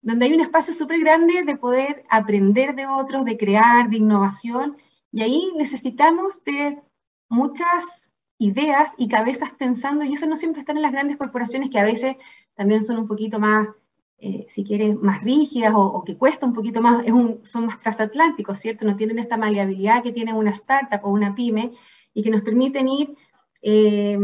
donde 0.01 0.25
hay 0.25 0.33
un 0.33 0.41
espacio 0.41 0.73
súper 0.73 0.99
grande 0.99 1.43
de 1.43 1.57
poder 1.57 2.03
aprender 2.09 2.75
de 2.75 2.87
otros, 2.87 3.25
de 3.25 3.37
crear, 3.37 3.89
de 3.89 3.97
innovación, 3.97 4.77
y 5.11 5.21
ahí 5.21 5.51
necesitamos 5.57 6.43
de 6.43 6.81
muchas 7.29 8.11
ideas 8.37 8.93
y 8.97 9.07
cabezas 9.07 9.51
pensando, 9.51 10.03
y 10.03 10.13
eso 10.13 10.25
no 10.25 10.35
siempre 10.35 10.61
está 10.61 10.71
en 10.71 10.81
las 10.81 10.91
grandes 10.91 11.17
corporaciones 11.17 11.69
que 11.69 11.79
a 11.79 11.85
veces 11.85 12.15
también 12.55 12.81
son 12.81 12.97
un 12.97 13.07
poquito 13.07 13.39
más 13.39 13.67
eh, 14.23 14.45
si 14.47 14.63
quieres, 14.63 14.95
más 15.01 15.23
rígidas 15.23 15.73
o, 15.75 16.03
que 16.05 16.15
cuesta 16.15 16.45
un 16.45 16.53
poquito 16.53 16.79
más, 16.79 17.03
son 17.43 17.65
más 17.65 17.79
transatlánticos, 17.79 18.59
¿cierto? 18.59 18.85
No 18.85 18.95
tienen 18.95 19.17
esta 19.17 19.35
maleabilidad 19.35 20.03
que 20.03 20.11
tiene 20.11 20.31
una 20.31 20.51
startup 20.51 20.99
o 21.03 21.09
una 21.09 21.33
pyme 21.33 21.71
y 22.13 22.21
que 22.21 22.29
nos 22.29 22.43
permiten 22.43 22.87
ir 22.87 23.15
eh, 23.63 24.19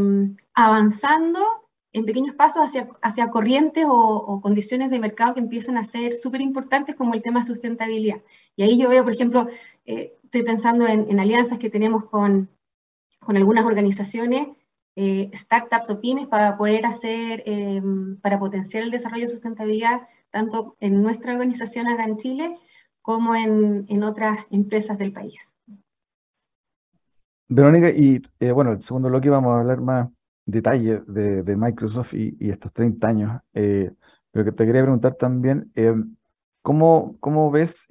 avanzando 0.53 1.66
en 1.97 2.05
pequeños 2.05 2.35
pasos 2.35 2.63
hacia, 2.63 2.87
hacia 3.01 3.29
corrientes 3.29 3.85
o, 3.87 4.39
condiciones 4.41 4.91
de 4.91 4.99
mercado 4.99 5.33
que 5.33 5.39
empiezan 5.39 5.77
a 5.77 5.85
ser 5.85 6.13
súper 6.13 6.41
importantes 6.41 6.95
como 6.95 7.15
el 7.15 7.23
tema 7.23 7.41
sustentabilidad. 7.43 8.21
Y 8.55 8.63
ahí 8.63 8.77
yo 8.77 8.87
veo, 8.89 9.03
por 9.03 9.13
ejemplo, 9.13 9.47
eh, 9.85 10.13
estoy 10.23 10.43
pensando 10.43 10.87
en, 10.87 11.19
alianzas 11.19 11.57
que 11.57 11.69
tenemos 11.71 12.05
con, 12.05 12.49
con 13.19 13.35
algunas 13.35 13.65
organizaciones 13.65 14.49
eh, 14.95 15.31
startups 15.33 15.89
o 15.89 15.99
pymes 15.99 16.27
para 16.27 16.57
poder 16.57 16.85
hacer, 16.85 17.43
eh, 17.45 17.81
para 18.21 18.39
potenciar 18.39 18.83
el 18.83 18.91
desarrollo 18.91 19.23
de 19.23 19.31
sustentabilidad 19.31 20.07
tanto 20.29 20.75
en 20.79 21.01
nuestra 21.01 21.33
organización 21.33 21.87
acá 21.87 22.03
en 22.03 22.17
Chile 22.17 22.57
como 23.01 23.33
en, 23.33 23.85
en 23.89 24.03
otras 24.03 24.39
empresas 24.51 24.97
del 24.97 25.13
país. 25.13 25.55
Verónica, 27.49 27.89
y 27.89 28.21
bueno, 28.51 28.73
el 28.73 28.83
segundo 28.83 29.07
bloque 29.07 29.29
vamos 29.29 29.51
a 29.51 29.59
hablar 29.61 29.79
más 29.79 30.09
detalle 30.47 31.03
de, 31.07 31.55
Microsoft 31.55 32.13
y, 32.15 32.35
estos 32.49 32.73
30 32.73 33.07
años, 33.07 33.41
pero 33.53 34.45
que 34.45 34.51
te 34.51 34.65
quería 34.65 34.81
preguntar 34.81 35.13
también, 35.15 35.71
¿cómo, 36.63 37.17
¿cómo, 37.19 37.51
ves 37.51 37.87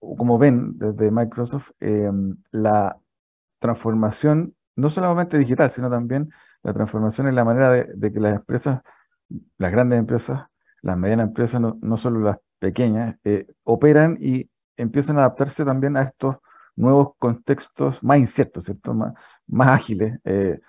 o 0.00 0.16
cómo 0.16 0.38
ven 0.38 0.78
desde 0.78 1.10
Microsoft 1.10 1.70
la 2.50 2.98
transformación 3.60 4.54
no 4.76 4.88
solamente 4.88 5.38
digital, 5.38 5.70
sino 5.70 5.90
también 5.90 6.30
la 6.62 6.72
transformación 6.72 7.28
en 7.28 7.34
la 7.34 7.44
manera 7.44 7.70
de, 7.70 8.12
que 8.12 8.20
las 8.20 8.36
empresas, 8.36 8.82
las 9.58 9.72
grandes 9.72 9.98
empresas, 9.98 10.46
las 10.82 10.96
medianas 10.96 11.28
empresas, 11.28 11.60
no, 11.60 11.96
solo 11.96 12.20
las 12.20 12.38
pequeñas, 12.58 13.16
eh, 13.24 13.46
operan 13.64 14.18
y 14.20 14.48
empiezan 14.76 15.16
a 15.16 15.20
adaptarse 15.20 15.64
también 15.64 15.96
a 15.96 16.02
estos 16.02 16.36
nuevos 16.76 17.14
contextos 17.18 18.02
más 18.02 18.18
inciertos, 18.18 18.64
¿cierto? 18.64 18.94
Más, 18.94 19.14
más 19.46 19.68
ágiles, 19.68 20.18
eh, 20.24 20.60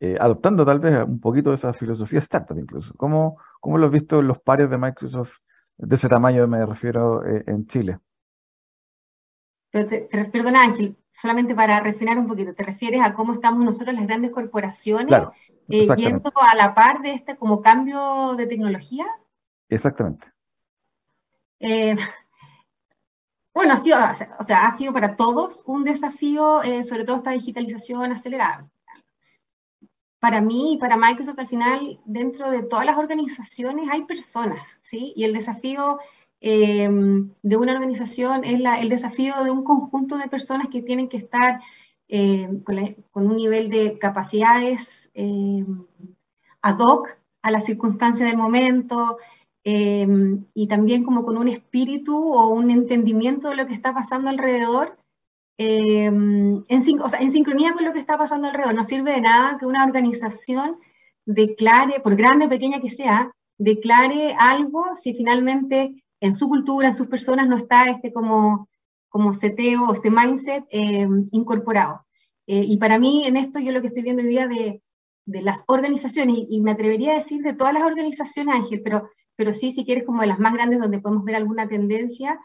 eh, 0.00 0.16
adoptando 0.20 0.64
tal 0.64 0.80
vez 0.80 1.04
un 1.04 1.20
poquito 1.20 1.50
de 1.50 1.56
esa 1.56 1.72
filosofía 1.72 2.18
startup 2.20 2.58
incluso. 2.58 2.94
¿Cómo, 2.96 3.38
cómo 3.60 3.78
lo 3.78 3.86
has 3.86 3.92
visto 3.92 4.20
en 4.20 4.28
los 4.28 4.40
pares 4.40 4.70
de 4.70 4.78
Microsoft 4.78 5.38
de 5.78 5.94
ese 5.94 6.08
tamaño, 6.08 6.46
me 6.46 6.64
refiero, 6.64 7.24
en 7.24 7.66
Chile? 7.66 7.98
perdona 10.32 10.62
Ángel, 10.62 10.96
solamente 11.12 11.54
para 11.54 11.80
refinar 11.80 12.18
un 12.18 12.26
poquito, 12.26 12.54
¿te 12.54 12.62
refieres 12.62 13.02
a 13.02 13.14
cómo 13.14 13.32
estamos 13.32 13.64
nosotros 13.64 13.94
las 13.94 14.06
grandes 14.06 14.30
corporaciones 14.30 15.22
eh, 15.68 15.86
yendo 15.96 16.32
a 16.36 16.54
la 16.54 16.74
par 16.74 17.00
de 17.00 17.12
este 17.12 17.36
como 17.36 17.62
cambio 17.62 18.34
de 18.36 18.46
tecnología? 18.46 19.06
Exactamente. 19.68 20.32
Eh, 21.58 21.96
bueno, 23.54 23.74
ha 23.74 23.76
sido, 23.78 23.98
o 24.38 24.42
sea, 24.42 24.66
ha 24.66 24.72
sido 24.72 24.92
para 24.92 25.16
todos 25.16 25.62
un 25.66 25.84
desafío, 25.84 26.62
eh, 26.62 26.82
sobre 26.82 27.04
todo 27.04 27.16
esta 27.16 27.32
digitalización 27.32 28.12
acelerada. 28.12 28.68
Para 30.26 30.40
mí 30.40 30.72
y 30.72 30.76
para 30.76 30.96
Microsoft, 30.96 31.38
al 31.38 31.46
final, 31.46 32.00
dentro 32.04 32.50
de 32.50 32.62
todas 32.62 32.84
las 32.84 32.98
organizaciones 32.98 33.88
hay 33.90 34.02
personas, 34.02 34.76
¿sí? 34.80 35.12
Y 35.14 35.22
el 35.22 35.32
desafío 35.32 36.00
Em, 36.40 37.32
de 37.42 37.56
una 37.56 37.72
organización 37.72 38.44
es 38.44 38.60
el 38.60 38.88
desafío 38.88 39.42
de 39.42 39.50
un 39.50 39.64
conjunto 39.64 40.18
de 40.18 40.28
personas 40.28 40.68
que 40.68 40.82
tienen 40.82 41.08
que 41.08 41.16
estar 41.16 41.60
em, 42.08 42.60
con, 42.60 43.26
un 43.26 43.36
nivel 43.36 43.68
de 43.68 43.98
capacidades 43.98 45.10
em, 45.14 45.86
ad 46.62 46.78
hoc 46.78 47.08
a 47.42 47.50
las 47.50 47.64
circunstancias 47.64 48.28
del 48.28 48.38
momento 48.38 49.18
y 49.64 50.68
también 50.68 51.02
como 51.02 51.24
con 51.24 51.36
un 51.36 51.48
espíritu 51.48 52.16
o 52.16 52.48
un 52.50 52.70
entendimiento 52.70 53.48
de 53.48 53.56
lo 53.56 53.66
que 53.66 53.74
está 53.74 53.92
pasando 53.92 54.30
alrededor. 54.30 54.96
En, 55.58 56.62
en 56.68 57.30
sincronía 57.30 57.72
con 57.72 57.84
lo 57.84 57.92
que 57.92 57.98
está 57.98 58.18
pasando 58.18 58.48
alrededor. 58.48 58.74
No 58.74 58.84
sirve 58.84 59.12
de 59.12 59.22
nada 59.22 59.56
que 59.58 59.66
una 59.66 59.84
organización 59.84 60.76
declare, 61.24 62.00
por 62.00 62.16
grande 62.16 62.46
o 62.46 62.48
pequeña 62.48 62.80
que 62.80 62.90
sea, 62.90 63.32
declare 63.58 64.34
algo 64.38 64.94
si 64.94 65.14
finalmente 65.14 66.04
en 66.20 66.34
su 66.34 66.48
cultura, 66.48 66.88
en 66.88 66.94
sus 66.94 67.08
personas, 67.08 67.48
no 67.48 67.56
está 67.56 67.88
este 67.90 68.12
como, 68.12 68.68
como 69.08 69.32
seteo, 69.32 69.92
este 69.92 70.10
mindset 70.10 70.64
eh, 70.70 71.06
incorporado. 71.32 72.06
Eh, 72.46 72.64
y 72.66 72.78
para 72.78 72.98
mí, 72.98 73.24
en 73.26 73.36
esto, 73.36 73.58
yo 73.58 73.72
lo 73.72 73.80
que 73.80 73.88
estoy 73.88 74.02
viendo 74.02 74.22
hoy 74.22 74.28
día 74.28 74.46
de, 74.46 74.82
de 75.26 75.42
las 75.42 75.64
organizaciones, 75.66 76.36
y, 76.48 76.60
me 76.60 76.70
atrevería 76.70 77.12
a 77.12 77.16
decir 77.16 77.42
de 77.42 77.54
todas 77.54 77.74
las 77.74 77.82
organizaciones, 77.82 78.54
Ángel, 78.54 78.80
pero, 78.82 79.10
pero 79.34 79.52
sí, 79.52 79.70
si 79.70 79.84
quieres, 79.84 80.04
como 80.04 80.20
de 80.20 80.28
las 80.28 80.38
más 80.38 80.54
grandes 80.54 80.80
donde 80.80 81.00
podemos 81.00 81.24
ver 81.24 81.36
alguna 81.36 81.68
tendencia, 81.68 82.38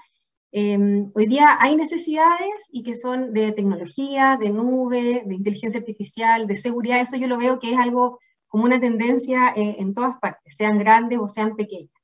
eh, 0.52 1.06
hoy 1.14 1.26
día 1.28 1.58
hay 1.60 1.76
necesidades 1.76 2.70
y 2.72 2.84
que 2.84 2.96
son 2.96 3.34
de 3.34 3.52
tecnología, 3.52 4.38
de 4.40 4.50
nube, 4.50 5.24
de 5.26 5.36
inteligencia 5.36 5.80
artificial, 5.80 6.48
de 6.48 6.58
seguridad, 6.58 7.02
eso 7.02 7.18
yo 7.18 7.28
lo 7.28 7.38
veo 7.38 7.60
que 7.60 7.72
es 7.72 7.78
algo 7.78 8.20
como 8.48 8.66
una 8.66 8.80
tendencia 8.80 9.54
en 9.56 9.94
todas 9.94 10.18
partes, 10.20 10.58
sean 10.58 10.78
grandes 10.78 11.20
o 11.20 11.28
sean 11.28 11.56
pequeñas. 11.56 12.02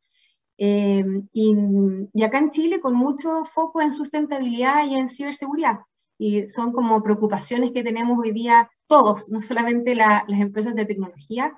Em, 0.57 1.27
y, 1.33 2.23
acá 2.23 2.39
en 2.39 2.49
Chile 2.49 2.79
con 2.79 2.95
mucho 2.95 3.45
foco 3.45 3.81
en 3.81 3.93
sustentabilidad 3.93 4.85
y 4.87 4.95
en 4.95 5.09
ciberseguridad. 5.09 5.79
Y 6.17 6.49
son 6.49 6.71
como 6.71 7.03
preocupaciones 7.03 7.71
que 7.71 7.83
tenemos 7.83 8.17
hoy 8.19 8.31
día 8.31 8.69
todos, 8.87 9.29
no 9.29 9.41
solamente 9.41 9.93
las 9.93 10.23
empresas 10.29 10.73
de 10.75 10.85
tecnología. 10.85 11.53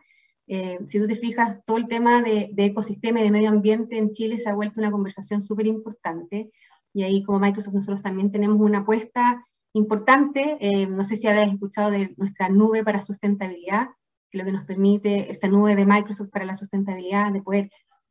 Eh, 0.48 0.80
si 0.86 1.00
tú 1.00 1.08
te 1.08 1.16
fijas, 1.16 1.64
todo 1.66 1.78
el 1.78 1.88
tema 1.88 2.22
de, 2.22 2.52
ecosistema 2.58 3.22
y 3.22 3.24
de 3.24 3.32
medio 3.32 3.50
ambiente 3.50 3.98
en 3.98 4.12
Chile 4.12 4.38
se 4.38 4.50
ha 4.50 4.56
vuelto 4.56 4.82
una 4.82 4.92
conversación 4.92 5.42
súper 5.42 5.68
importante. 5.68 6.52
Y 6.94 7.04
ahí 7.04 7.24
como 7.24 7.40
Microsoft 7.40 7.74
nosotros 7.74 8.02
también 8.02 8.32
tenemos 8.32 8.60
una 8.60 8.80
apuesta 8.80 9.46
importante. 9.74 10.58
Eh, 10.60 10.88
no 10.88 11.04
sé 11.04 11.16
si 11.16 11.28
habéis 11.28 11.54
escuchado 11.54 11.92
de 11.92 12.14
nuestra 12.18 12.50
nube 12.50 12.84
para 12.84 13.02
sustentabilidad, 13.02 13.90
que 14.32 14.38
lo 14.38 14.46
que 14.46 14.52
nos 14.52 14.66
permite 14.66 15.32
esta 15.32 15.48
nube 15.48 15.76
de 15.76 15.86
Microsoft 15.86 16.30
para 16.30 16.46
la 16.46 16.56
sustentabilidad, 16.56 17.32
de 17.32 17.42
poder 17.42 17.70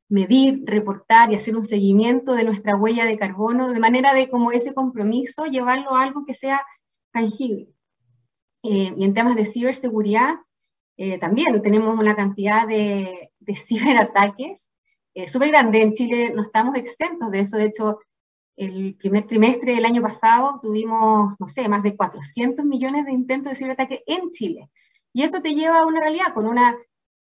medir, 0.09 0.63
reportar 0.65 1.31
y 1.31 1.35
hacer 1.35 1.57
un 1.57 1.65
seguimiento 1.65 2.35
de 2.35 2.45
nuestra 2.45 2.77
huella 2.77 3.05
de 3.05 3.19
carbono, 3.19 3.73
de 3.73 3.81
manera 3.81 4.15
de 4.15 4.29
como 4.31 4.53
ese 4.53 4.75
compromiso 4.75 5.45
llevarlo 5.47 5.95
a 5.95 6.03
algo 6.03 6.25
que 6.25 6.35
sea 6.35 6.63
tangible. 7.13 7.69
Eh, 8.63 8.95
y 8.97 9.05
en 9.05 9.15
temas 9.15 9.37
de 9.37 9.45
ciberseguridad, 9.45 10.37
eh, 10.97 11.19
también 11.19 11.61
tenemos 11.63 11.99
una 11.99 12.17
cantidad 12.17 12.67
de, 12.67 13.33
de 13.39 13.55
ciberataques 13.57 14.71
eh, 15.15 15.29
súper 15.29 15.49
grande. 15.49 15.83
En 15.83 15.93
Chile 15.93 16.33
no 16.35 16.43
estamos 16.43 16.75
exentos 16.77 17.31
de 17.31 17.41
eso. 17.41 17.57
De 17.57 17.65
hecho, 17.65 17.99
el 18.59 18.97
primer 18.97 19.27
trimestre 19.27 19.75
del 19.75 19.85
año 19.85 20.03
pasado 20.03 20.59
tuvimos, 20.61 21.35
no 21.39 21.47
sé, 21.47 21.69
más 21.69 21.83
de 21.85 21.97
400 21.97 22.65
millones 22.65 23.07
de 23.07 23.13
intentos 23.13 23.53
de 23.53 23.57
ciberataque 23.57 24.03
en 24.07 24.31
Chile. 24.31 24.69
Y 25.13 25.23
eso 25.23 25.41
te 25.41 25.55
lleva 25.55 25.79
a 25.79 25.87
una 25.87 26.01
realidad 26.01 26.35
con 26.35 26.47
una, 26.47 26.77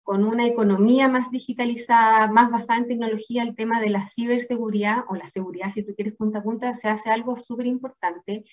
con 0.03 0.25
una 0.25 0.47
economía 0.47 1.09
más 1.09 1.31
digitalizada, 1.31 2.27
más 2.29 2.51
basada 2.51 2.81
en 2.81 2.89
tecnología, 2.89 3.43
el 3.43 3.55
tema 3.55 3.81
de 3.81 3.91
la 3.91 4.07
ciberseguridad 4.07 5.05
o 5.09 5.15
la 5.15 5.27
seguridad, 5.27 5.71
si 5.73 5.83
tú 5.83 5.95
quieres 5.95 6.17
punta 6.17 6.39
a 6.39 6.43
punta, 6.43 6.75
se 6.75 6.89
hace 6.89 7.11
algo 7.11 7.37
súper 7.37 7.67
importante. 7.67 8.45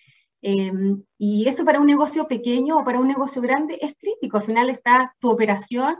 Em, 0.42 1.04
y 1.18 1.48
eso 1.48 1.66
para 1.66 1.80
un 1.80 1.88
negocio 1.88 2.28
pequeño 2.28 2.78
o 2.78 2.84
para 2.86 3.00
un 3.00 3.08
negocio 3.08 3.42
grande 3.42 3.80
es 3.82 3.96
crítico. 3.98 4.38
Al 4.38 4.44
final 4.44 4.70
está 4.70 5.16
tu 5.20 5.32
operación 5.32 5.96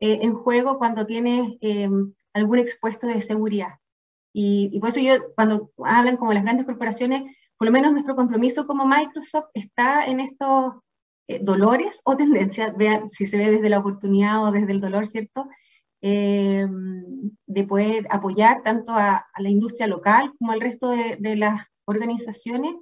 eh, 0.00 0.20
en 0.22 0.34
juego 0.34 0.78
cuando 0.78 1.04
tienes 1.04 1.56
em, 1.60 2.14
algún 2.32 2.58
expuesto 2.58 3.06
de 3.08 3.20
seguridad. 3.20 3.81
Y, 4.32 4.70
y, 4.72 4.80
por 4.80 4.88
eso 4.90 5.00
yo, 5.00 5.14
cuando 5.34 5.70
hablan 5.84 6.16
como 6.16 6.32
las 6.32 6.42
grandes 6.42 6.66
corporaciones, 6.66 7.22
por 7.62 7.66
lo 7.66 7.72
menos 7.72 7.92
nuestro 7.92 8.16
compromiso 8.16 8.66
como 8.66 8.86
Microsoft 8.86 9.50
está 9.54 10.04
en 10.04 10.18
estos 10.18 10.74
eh, 11.28 11.38
dolores 11.40 12.00
o 12.04 12.16
tendencias, 12.16 12.76
vean 12.76 13.08
si 13.08 13.24
se 13.26 13.38
ve 13.38 13.52
desde 13.52 13.68
la 13.68 13.78
oportunidad 13.78 14.44
o 14.44 14.50
desde 14.50 14.72
el 14.72 14.80
dolor, 14.80 15.06
¿cierto? 15.06 15.48
Eh, 16.00 16.66
de 17.46 17.64
poder 17.64 18.06
apoyar 18.10 18.62
tanto 18.64 18.90
a, 18.92 19.24
la 19.38 19.48
industria 19.48 19.86
local 19.86 20.32
como 20.38 20.50
al 20.50 20.60
resto 20.60 20.90
de, 20.90 21.36
las 21.36 21.60
organizaciones 21.84 22.74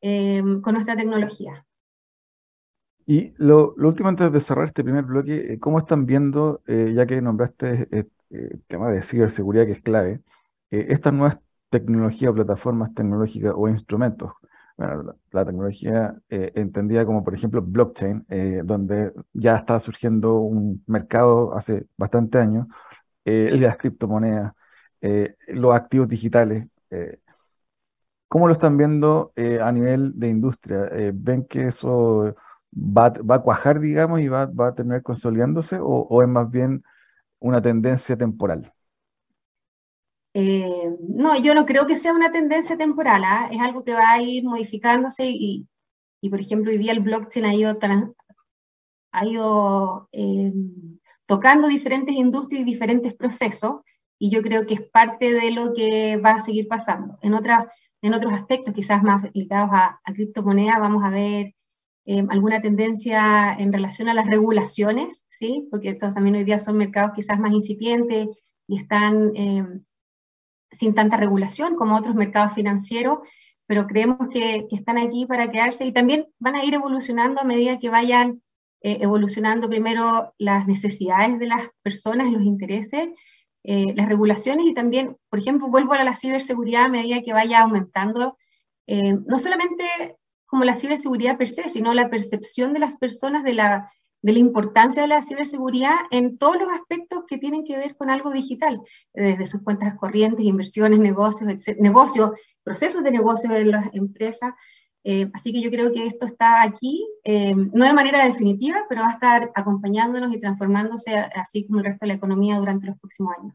eh, 0.00 0.42
con 0.62 0.72
nuestra 0.72 0.96
tecnología. 0.96 1.66
Y 3.06 3.34
lo, 3.36 3.74
último 3.74 4.08
antes 4.08 4.32
de 4.32 4.40
cerrar 4.40 4.64
este 4.64 4.82
primer 4.82 5.04
bloque, 5.04 5.58
¿cómo 5.60 5.80
están 5.80 6.06
viendo, 6.06 6.62
ya 6.66 7.04
que 7.04 7.20
nombraste 7.20 7.88
el 8.30 8.62
tema 8.66 8.90
de 8.90 9.02
ciberseguridad 9.02 9.66
que 9.66 9.72
es 9.72 9.82
clave, 9.82 10.22
estas 10.88 11.12
nuevas 11.12 11.38
tecnologías 11.70 12.30
o 12.32 12.34
plataformas 12.34 12.94
tecnológicas 12.94 13.52
o 13.56 13.68
instrumentos 13.68 14.32
bueno, 14.76 15.16
la, 15.30 15.44
tecnología 15.44 16.16
eh, 16.28 16.52
entendida 16.56 17.06
como, 17.06 17.22
por 17.24 17.34
ejemplo, 17.34 17.62
blockchain, 17.62 18.26
eh, 18.28 18.62
donde 18.64 19.12
ya 19.32 19.56
está 19.56 19.78
surgiendo 19.80 20.34
un 20.36 20.82
mercado 20.86 21.54
hace 21.56 21.86
bastante 21.96 22.38
años, 22.38 22.66
eh, 23.24 23.50
las 23.58 23.76
criptomonedas, 23.78 24.52
los 25.48 25.74
activos 25.74 26.08
digitales. 26.08 26.66
¿Cómo 28.28 28.46
lo 28.48 28.52
están 28.54 28.76
viendo 28.76 29.32
a 29.36 29.70
nivel 29.72 30.12
de 30.18 30.28
industria? 30.28 30.88
¿Ven 31.14 31.44
que 31.44 31.66
eso 31.66 32.34
va, 32.72 33.10
va, 33.10 33.36
a 33.36 33.42
cuajar, 33.42 33.80
digamos, 33.80 34.20
y 34.20 34.28
va, 34.28 34.46
va 34.46 34.68
a 34.68 34.74
terminar 34.74 35.02
consolidándose 35.02 35.78
o, 35.78 35.86
o 35.86 36.22
es 36.22 36.28
más 36.28 36.50
bien 36.50 36.82
una 37.38 37.62
tendencia 37.62 38.16
temporal? 38.16 38.72
Eh, 40.34 40.90
no, 41.08 41.38
yo 41.40 41.54
no 41.54 41.64
creo 41.64 41.86
que 41.86 41.96
sea 41.96 42.12
una 42.12 42.32
tendencia 42.32 42.76
temporal, 42.76 43.22
¿ah? 43.24 43.48
es 43.52 43.60
algo 43.60 43.84
que 43.84 43.94
va 43.94 44.10
a 44.10 44.20
ir 44.20 44.44
modificándose 44.44 45.26
y, 45.30 45.68
y, 46.20 46.30
por 46.30 46.40
ejemplo, 46.40 46.72
hoy 46.72 46.78
día 46.78 46.92
el 46.92 47.00
blockchain 47.00 47.46
ha 47.46 47.54
ido, 47.54 47.78
ha 49.12 49.26
ido 49.26 50.08
eh, 50.12 50.52
tocando 51.26 51.68
diferentes 51.68 52.14
industrias 52.16 52.62
y 52.62 52.64
diferentes 52.64 53.14
procesos 53.14 53.82
y 54.18 54.30
yo 54.30 54.42
creo 54.42 54.66
que 54.66 54.74
es 54.74 54.82
parte 54.82 55.32
de 55.32 55.52
lo 55.52 55.72
que 55.72 56.16
va 56.16 56.32
a 56.32 56.40
seguir 56.40 56.66
pasando. 56.66 57.16
En, 57.22 57.34
otras, 57.34 57.66
en 58.02 58.14
otros 58.14 58.32
aspectos, 58.32 58.74
quizás 58.74 59.02
más 59.02 59.24
ligados 59.34 59.70
a, 59.72 60.00
a 60.04 60.12
criptomonedas, 60.12 60.80
vamos 60.80 61.04
a 61.04 61.10
ver 61.10 61.54
eh, 62.06 62.24
alguna 62.28 62.60
tendencia 62.60 63.54
en 63.54 63.72
relación 63.72 64.08
a 64.08 64.14
las 64.14 64.26
regulaciones, 64.26 65.24
¿sí? 65.28 65.68
porque 65.70 65.90
estos 65.90 66.14
también 66.14 66.36
hoy 66.36 66.44
día 66.44 66.58
son 66.58 66.76
mercados 66.76 67.12
quizás 67.14 67.38
más 67.38 67.52
incipientes 67.52 68.28
y 68.66 68.78
están 68.78 69.32
sin 70.74 70.94
tanta 70.94 71.16
regulación 71.16 71.76
como 71.76 71.96
otros 71.96 72.14
mercados 72.14 72.54
financieros, 72.54 73.18
pero 73.66 73.86
creemos 73.86 74.28
que, 74.28 74.66
están 74.70 74.98
aquí 74.98 75.26
para 75.26 75.50
quedarse 75.50 75.86
y 75.86 75.92
también 75.92 76.26
van 76.38 76.56
a 76.56 76.64
ir 76.64 76.74
evolucionando 76.74 77.40
a 77.40 77.44
medida 77.44 77.78
que 77.78 77.88
vayan 77.88 78.42
eh, 78.82 78.98
evolucionando 79.00 79.68
primero 79.68 80.34
las 80.38 80.66
necesidades 80.66 81.38
de 81.38 81.46
las 81.46 81.68
personas, 81.82 82.30
los 82.30 82.42
intereses, 82.42 83.08
eh, 83.62 83.94
las 83.96 84.08
regulaciones 84.08 84.66
y 84.66 84.74
también, 84.74 85.16
por 85.30 85.38
ejemplo, 85.38 85.68
vuelvo 85.68 85.94
a 85.94 86.04
la 86.04 86.16
ciberseguridad 86.16 86.84
a 86.84 86.88
medida 86.88 87.22
que 87.22 87.32
vaya 87.32 87.60
aumentando, 87.60 88.36
eh, 88.86 89.14
no 89.26 89.38
solamente 89.38 89.84
como 90.44 90.64
la 90.64 90.74
ciberseguridad 90.74 91.38
per 91.38 91.48
se, 91.48 91.70
sino 91.70 91.94
la 91.94 92.10
percepción 92.10 92.74
de 92.74 92.80
las 92.80 92.98
personas 92.98 93.42
de 93.42 93.54
la 93.54 93.90
de 94.24 94.32
la 94.32 94.38
importancia 94.38 95.02
de 95.02 95.08
la 95.08 95.22
ciberseguridad 95.22 95.96
en 96.10 96.38
todos 96.38 96.56
los 96.56 96.72
aspectos 96.72 97.24
que 97.28 97.36
tienen 97.36 97.62
que 97.62 97.76
ver 97.76 97.94
con 97.94 98.08
algo 98.08 98.32
digital, 98.32 98.80
desde 99.12 99.46
sus 99.46 99.60
cuentas 99.60 99.94
corrientes, 99.96 100.46
inversiones, 100.46 100.98
negocios, 100.98 101.68
negocios, 101.78 102.30
procesos 102.62 103.04
de 103.04 103.10
negocio 103.10 103.54
en 103.54 103.70
las 103.70 103.92
empresas. 103.92 104.54
Eh, 105.04 105.30
así 105.34 105.52
que 105.52 105.60
yo 105.60 105.70
creo 105.70 105.92
que 105.92 106.06
esto 106.06 106.24
está 106.24 106.62
aquí, 106.62 107.06
eh, 107.22 107.54
no 107.54 107.84
de 107.84 107.92
manera 107.92 108.24
definitiva, 108.24 108.86
pero 108.88 109.02
va 109.02 109.08
a 109.08 109.12
estar 109.12 109.52
acompañándonos 109.54 110.32
y 110.32 110.40
transformándose 110.40 111.14
así 111.18 111.66
como 111.66 111.80
el 111.80 111.84
resto 111.84 112.06
de 112.06 112.08
la 112.08 112.14
economía 112.14 112.56
durante 112.56 112.86
los 112.86 112.98
próximos 112.98 113.34
años. 113.38 113.54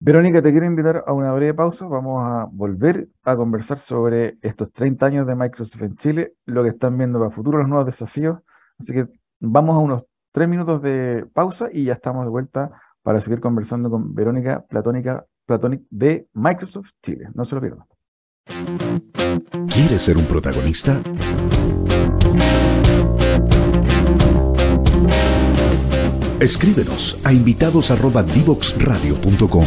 Verónica, 0.00 0.40
te 0.40 0.52
quiero 0.52 0.64
invitar 0.64 1.04
a 1.06 1.12
una 1.12 1.34
breve 1.34 1.52
pausa. 1.52 1.86
Vamos 1.86 2.24
a 2.24 2.48
volver 2.50 3.08
a 3.24 3.36
conversar 3.36 3.78
sobre 3.78 4.38
estos 4.40 4.72
30 4.72 5.04
años 5.04 5.26
de 5.26 5.34
Microsoft 5.34 5.82
en 5.82 5.96
Chile, 5.96 6.32
lo 6.46 6.62
que 6.62 6.70
están 6.70 6.96
viendo 6.96 7.18
para 7.18 7.30
futuro, 7.30 7.58
los 7.58 7.68
nuevos 7.68 7.84
desafíos. 7.84 8.38
Así 8.78 8.94
que 8.94 9.06
Vamos 9.46 9.76
a 9.76 9.78
unos 9.78 10.04
tres 10.32 10.48
minutos 10.48 10.80
de 10.80 11.26
pausa 11.34 11.68
y 11.70 11.84
ya 11.84 11.92
estamos 11.92 12.24
de 12.24 12.30
vuelta 12.30 12.80
para 13.02 13.20
seguir 13.20 13.40
conversando 13.40 13.90
con 13.90 14.14
Verónica 14.14 14.64
Platónica 14.66 15.26
Platonic 15.44 15.82
de 15.90 16.28
Microsoft 16.32 16.92
Chile. 17.02 17.28
No 17.34 17.44
se 17.44 17.54
lo 17.54 17.60
pierdan. 17.60 17.84
¿Quieres 19.68 20.00
ser 20.00 20.16
un 20.16 20.24
protagonista? 20.24 21.02
Escríbenos 26.40 27.20
a 27.24 27.34
invitados@divoxradio.com. 27.34 29.66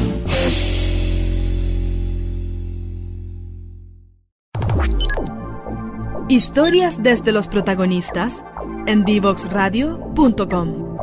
Historias 6.30 7.02
desde 7.02 7.32
los 7.32 7.48
protagonistas 7.48 8.44
en 8.88 9.04
divoxradio.com. 9.04 10.98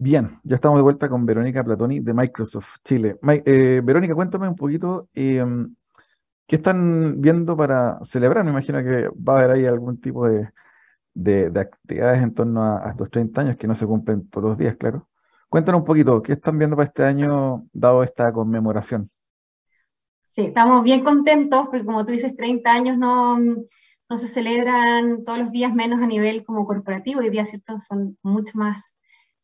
Bien, 0.00 0.38
ya 0.42 0.54
estamos 0.54 0.78
de 0.78 0.82
vuelta 0.82 1.08
con 1.08 1.26
Verónica 1.26 1.62
Platoni 1.62 2.00
de 2.00 2.14
Microsoft 2.14 2.76
Chile. 2.82 3.18
Eh, 3.44 3.82
Verónica, 3.84 4.14
cuéntame 4.14 4.48
un 4.48 4.56
poquito 4.56 5.08
em, 5.12 5.74
qué 6.46 6.56
están 6.56 7.20
viendo 7.20 7.56
para 7.56 7.98
celebrar. 8.04 8.44
Me 8.44 8.50
imagino 8.52 8.78
que 8.82 9.08
va 9.08 9.34
a 9.34 9.38
haber 9.40 9.50
ahí 9.50 9.66
algún 9.66 10.00
tipo 10.00 10.26
de, 10.26 10.50
actividades 11.60 12.22
en 12.22 12.32
torno 12.32 12.62
a, 12.62 12.90
estos 12.90 13.10
30 13.10 13.40
años 13.40 13.56
que 13.56 13.66
no 13.66 13.74
se 13.74 13.86
cumplen 13.86 14.28
todos 14.30 14.50
los 14.50 14.58
días, 14.58 14.76
claro. 14.76 15.08
Cuéntanos 15.48 15.80
un 15.80 15.84
poquito, 15.86 16.22
¿qué 16.22 16.34
están 16.34 16.58
viendo 16.58 16.76
para 16.76 16.88
este 16.88 17.04
año 17.04 17.66
dado 17.72 18.02
esta 18.02 18.32
conmemoración? 18.32 19.10
Sí, 20.28 20.42
estamos 20.42 20.82
bien 20.84 21.02
contentos 21.02 21.68
porque 21.68 21.84
como 21.84 22.04
tú 22.04 22.12
dices, 22.12 22.36
30 22.36 22.70
años 22.70 22.98
no, 22.98 23.38
no 23.38 24.16
se 24.16 24.28
celebran 24.28 25.24
todos 25.24 25.38
los 25.38 25.52
días 25.52 25.74
menos 25.74 26.00
a 26.02 26.06
nivel 26.06 26.44
como 26.44 26.66
corporativo, 26.66 27.20
hoy 27.20 27.30
día, 27.30 27.44
¿cierto? 27.46 27.80
Son 27.80 28.18
mucho 28.22 28.58
más 28.58 28.96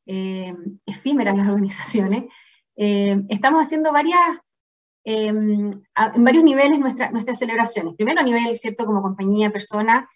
eh, 0.06 0.54
efímeras 0.86 1.36
las 1.36 1.48
organizaciones. 1.48 2.24
Eh, 2.76 3.22
estamos 3.30 3.62
haciendo 3.62 3.92
varias, 3.92 4.20
em, 5.04 5.70
en 6.14 6.24
varios 6.24 6.44
niveles 6.44 6.78
nuestra, 6.78 7.10
nuestras 7.10 7.38
celebraciones. 7.38 7.94
Primero 7.96 8.20
a 8.20 8.24
nivel, 8.24 8.54
¿cierto? 8.54 8.84
Como 8.84 9.02
compañía, 9.02 9.50
persona, 9.50 10.08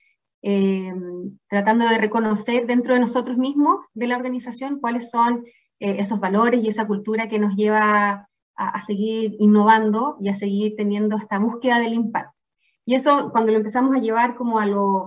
em, 0.42 1.38
tratando 1.48 1.88
de 1.88 1.98
reconocer 1.98 2.66
dentro 2.66 2.94
de 2.94 3.00
nosotros 3.00 3.38
mismos, 3.38 3.86
de 3.94 4.06
la 4.06 4.16
organización, 4.16 4.80
cuáles 4.80 5.10
son 5.10 5.44
eh, 5.80 5.96
esos 5.98 6.20
valores 6.20 6.62
y 6.62 6.68
esa 6.68 6.86
cultura 6.86 7.28
que 7.28 7.38
nos 7.38 7.54
lleva 7.56 8.28
a, 8.58 8.80
seguir 8.80 9.36
innovando 9.38 10.16
y 10.20 10.28
a 10.28 10.34
seguir 10.34 10.74
teniendo 10.76 11.16
esta 11.16 11.38
búsqueda 11.38 11.78
del 11.78 11.94
impacto. 11.94 12.42
Y 12.84 12.94
eso 12.94 13.30
cuando 13.30 13.52
lo 13.52 13.58
empezamos 13.58 13.96
a 13.96 14.00
llevar 14.00 14.34
como 14.34 14.58
a 14.58 14.66
lo 14.66 15.06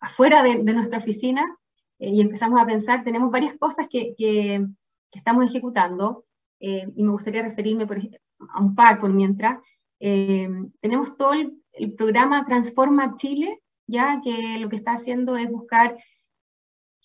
afuera 0.00 0.42
de, 0.42 0.62
nuestra 0.62 0.98
oficina 0.98 1.44
eh, 1.98 2.10
y 2.10 2.20
empezamos 2.20 2.60
a 2.60 2.66
pensar, 2.66 3.04
tenemos 3.04 3.30
varias 3.30 3.54
cosas 3.58 3.88
que, 3.90 4.14
que, 4.16 4.66
estamos 5.12 5.46
ejecutando 5.46 6.26
eh, 6.60 6.86
y 6.94 7.02
me 7.02 7.12
gustaría 7.12 7.42
referirme 7.42 7.86
por, 7.86 7.98
a 7.98 8.60
un 8.60 8.74
par 8.74 9.00
por 9.00 9.12
mientras. 9.12 9.58
Eh, 9.98 10.48
tenemos 10.80 11.16
todo 11.16 11.32
el, 11.32 11.62
programa 11.94 12.44
Transforma 12.44 13.14
Chile, 13.14 13.62
ya 13.86 14.20
que 14.22 14.58
lo 14.58 14.68
que 14.70 14.76
está 14.76 14.92
haciendo 14.92 15.36
es 15.36 15.50
buscar 15.50 15.96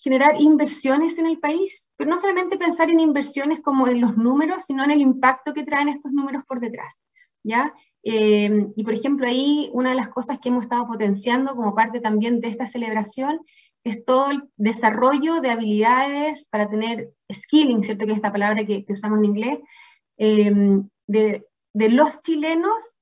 generar 0.02 0.42
inversiones 0.42 1.20
en 1.20 1.28
el 1.28 1.40
país, 1.40 1.92
pero 1.96 2.10
no 2.10 2.18
solamente 2.18 2.58
pensar 2.58 2.90
en 2.90 3.00
inversiones 3.00 3.62
como 3.62 3.88
en 3.88 4.02
los 4.02 4.18
números, 4.18 4.64
sino 4.66 4.84
en 4.84 4.90
el 4.90 5.00
impacto 5.00 5.54
que 5.54 5.64
traen 5.64 5.90
estos 5.90 6.12
números 6.12 6.44
por 6.48 6.60
detrás, 6.60 7.04
¿ya? 7.44 7.72
Eh, 8.04 8.68
y 8.76 8.84
por 8.84 8.96
ejemplo, 8.96 9.28
ahí 9.28 9.70
una 9.74 9.90
de 9.92 9.96
las 9.96 10.10
cosas 10.10 10.40
que 10.40 10.50
hemos 10.50 10.64
estado 10.64 10.88
potenciando 10.88 11.56
como 11.56 11.76
parte 11.76 12.00
también 12.00 12.40
de 12.40 12.48
esta 12.48 12.66
celebración 12.66 13.42
es 13.84 14.04
todo 14.04 14.32
el 14.32 14.44
desarrollo 14.58 15.40
de 15.40 15.52
habilidades 15.52 16.48
para 16.50 16.68
tener 16.68 17.12
skilling, 17.32 17.84
¿cierto? 17.84 18.06
Que 18.06 18.14
es 18.14 18.18
esta 18.18 18.32
palabra 18.32 18.66
que, 18.66 18.84
usamos 18.90 19.20
en 19.20 19.26
inglés, 19.26 19.60
eh, 20.18 20.52
de 21.06 21.46
de 21.74 21.88
los 21.88 22.22
chilenos 22.22 22.98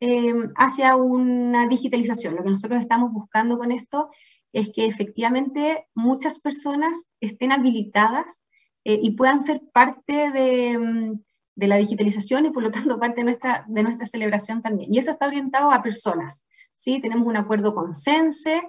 hacia 0.55 0.95
una 0.95 1.67
digitalización. 1.67 2.35
Lo 2.35 2.43
que 2.43 2.51
nosotros 2.51 2.79
estamos 2.79 3.11
buscando 3.11 3.57
con 3.57 3.71
esto 3.71 4.11
es 4.53 4.71
que 4.73 4.85
efectivamente 4.85 5.87
muchas 5.93 6.39
personas 6.39 7.05
estén 7.21 7.51
habilitadas 7.51 8.43
y 8.83 9.11
puedan 9.11 9.41
ser 9.41 9.61
parte 9.71 10.31
de, 10.31 11.19
de 11.59 11.67
la 11.67 11.75
digitalización 11.75 12.45
y 12.45 12.51
por 12.51 12.63
lo 12.63 12.71
tanto 12.71 12.99
parte 12.99 13.21
de 13.21 13.83
nuestra, 13.83 14.05
celebración 14.05 14.61
también. 14.61 14.93
Y 14.93 14.97
eso 14.97 15.11
está 15.11 15.27
orientado 15.27 15.71
a 15.71 15.83
personas. 15.83 16.45
¿sí? 16.73 17.01
Tenemos 17.01 17.27
un 17.27 17.35
acuerdo 17.35 17.75
con 17.75 17.93
Sense 17.93 18.61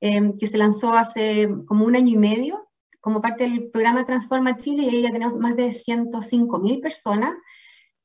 em, 0.00 0.34
que 0.38 0.46
se 0.46 0.58
lanzó 0.58 0.92
hace 0.92 1.48
como 1.66 1.86
un 1.86 1.96
año 1.96 2.12
y 2.12 2.18
medio 2.18 2.68
como 3.00 3.20
parte 3.20 3.44
del 3.44 3.70
programa 3.70 4.04
Transforma 4.04 4.56
Chile 4.56 4.82
y 4.82 4.88
ahí 4.88 5.02
ya 5.02 5.10
tenemos 5.10 5.36
más 5.38 5.56
de 5.56 5.72
105 5.72 6.58
mil 6.58 6.80
personas. 6.80 7.34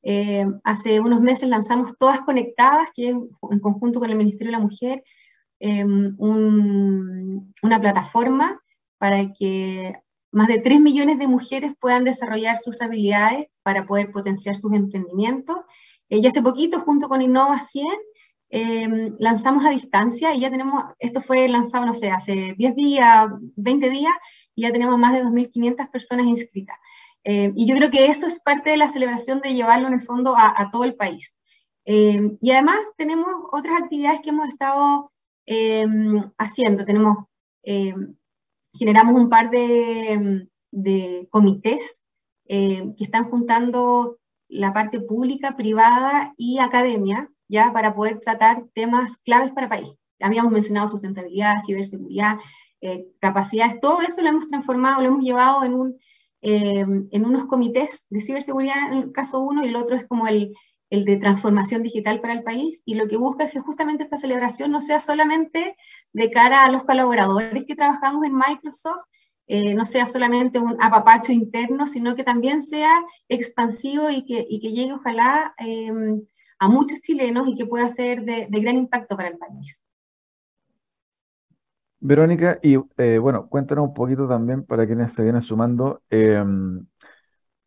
Em, 0.02 0.58
hace 0.64 1.00
unos 1.00 1.20
meses 1.20 1.48
lanzamos 1.48 1.96
Todas 1.98 2.22
Conectadas, 2.22 2.88
que 2.94 3.08
en 3.08 3.60
conjunto 3.60 4.00
con 4.00 4.10
el 4.10 4.16
Ministerio 4.16 4.52
de 4.52 4.58
la 4.58 4.64
Mujer, 4.64 5.04
em, 5.60 6.16
una 6.18 7.80
plataforma 7.80 8.60
para 8.98 9.32
que 9.32 9.94
más 10.32 10.48
de 10.48 10.58
3 10.58 10.80
millones 10.80 11.18
de 11.18 11.26
mujeres 11.26 11.72
puedan 11.80 12.04
desarrollar 12.04 12.58
sus 12.58 12.82
habilidades 12.82 13.48
para 13.62 13.86
poder 13.86 14.12
potenciar 14.12 14.56
sus 14.56 14.72
emprendimientos. 14.72 15.56
Eh, 16.08 16.18
y 16.18 16.26
hace 16.26 16.42
poquito, 16.42 16.80
junto 16.80 17.08
con 17.08 17.22
Innova 17.22 17.60
100, 17.60 17.86
em, 18.50 19.16
lanzamos 19.18 19.64
a 19.64 19.70
distancia 19.70 20.34
y 20.34 20.40
ya 20.40 20.50
tenemos, 20.50 20.84
esto 20.98 21.20
fue 21.20 21.48
lanzado, 21.48 21.86
no 21.86 21.94
sé, 21.94 22.10
hace 22.10 22.54
10 22.56 22.74
días, 22.74 23.28
20 23.56 23.90
días, 23.90 24.12
y 24.54 24.62
ya 24.62 24.72
tenemos 24.72 24.98
más 24.98 25.12
de 25.12 25.22
2.500 25.22 25.88
personas 25.90 26.26
inscritas. 26.26 26.76
Eh, 27.24 27.52
y 27.54 27.66
yo 27.66 27.76
creo 27.76 27.90
que 27.90 28.06
eso 28.06 28.26
es 28.26 28.40
parte 28.40 28.70
de 28.70 28.76
la 28.76 28.88
celebración 28.88 29.40
de 29.40 29.54
llevarlo 29.54 29.88
en 29.88 29.94
el 29.94 30.00
fondo 30.00 30.34
a, 30.36 30.70
todo 30.72 30.84
el 30.84 30.94
país. 30.94 31.36
Em, 31.84 32.38
y 32.40 32.50
además 32.52 32.78
tenemos 32.96 33.28
otras 33.52 33.82
actividades 33.82 34.20
que 34.20 34.30
hemos 34.30 34.48
estado 34.48 35.12
em, 35.50 36.20
haciendo. 36.38 36.84
Tenemos 36.84 37.16
generamos 38.72 39.20
un 39.20 39.28
par 39.28 39.50
de, 39.50 40.48
comités 41.30 42.00
eh, 42.46 42.90
que 42.96 43.04
están 43.04 43.30
juntando 43.30 44.18
la 44.48 44.72
parte 44.72 45.00
pública, 45.00 45.56
privada 45.56 46.34
y 46.36 46.58
academia, 46.58 47.30
ya 47.48 47.72
para 47.72 47.94
poder 47.94 48.20
tratar 48.20 48.64
temas 48.74 49.18
claves 49.18 49.52
para 49.52 49.66
el 49.66 49.70
país. 49.70 49.90
Habíamos 50.20 50.52
mencionado 50.52 50.88
sustentabilidad, 50.88 51.62
ciberseguridad, 51.64 52.38
eh, 52.80 53.08
capacidades, 53.20 53.80
todo 53.80 54.00
eso 54.00 54.22
lo 54.22 54.28
hemos 54.28 54.48
transformado, 54.48 55.02
lo 55.02 55.08
hemos 55.08 55.24
llevado 55.24 55.64
en, 55.64 55.74
un, 55.74 55.98
en 56.42 57.24
unos 57.24 57.46
comités 57.46 58.06
de 58.08 58.22
ciberseguridad 58.22 58.92
en 58.92 58.98
el 58.98 59.12
caso 59.12 59.40
uno 59.40 59.64
y 59.64 59.68
el 59.68 59.76
otro 59.76 59.96
es 59.96 60.06
como 60.06 60.26
el, 60.26 60.54
el 60.90 61.04
de 61.04 61.16
transformación 61.16 61.82
digital 61.82 62.20
para 62.20 62.34
el 62.34 62.42
país, 62.42 62.82
y 62.84 62.96
lo 62.96 63.06
que 63.08 63.16
busca 63.16 63.44
es 63.44 63.52
que 63.52 63.60
justamente 63.60 64.02
esta 64.02 64.18
celebración 64.18 64.72
no 64.72 64.80
sea 64.80 64.98
solamente 64.98 65.76
de 66.12 66.30
cara 66.30 66.64
a 66.64 66.70
los 66.70 66.82
colaboradores 66.82 67.64
que 67.64 67.76
trabajamos 67.76 68.24
en 68.24 68.34
Microsoft, 68.34 69.04
eh, 69.46 69.74
no 69.74 69.84
sea 69.84 70.06
solamente 70.06 70.58
un 70.58 70.76
apapacho 70.80 71.32
interno, 71.32 71.86
sino 71.86 72.14
que 72.14 72.22
también 72.22 72.62
sea 72.62 72.92
expansivo 73.28 74.10
y 74.10 74.24
que, 74.24 74.46
y 74.48 74.60
que 74.60 74.70
llegue 74.70 74.92
ojalá 74.92 75.54
em, 75.58 76.22
a 76.60 76.68
muchos 76.68 77.00
chilenos 77.00 77.48
y 77.48 77.56
que 77.56 77.66
pueda 77.66 77.88
ser 77.88 78.22
de, 78.24 78.46
gran 78.48 78.76
impacto 78.76 79.16
para 79.16 79.28
el 79.28 79.38
país. 79.38 79.84
Verónica, 81.98 82.58
y 82.62 82.76
eh, 82.96 83.18
bueno, 83.18 83.48
cuéntanos 83.48 83.88
un 83.88 83.94
poquito 83.94 84.28
también 84.28 84.64
para 84.64 84.86
quienes 84.86 85.12
se 85.12 85.22
vienen 85.22 85.42
sumando. 85.42 86.02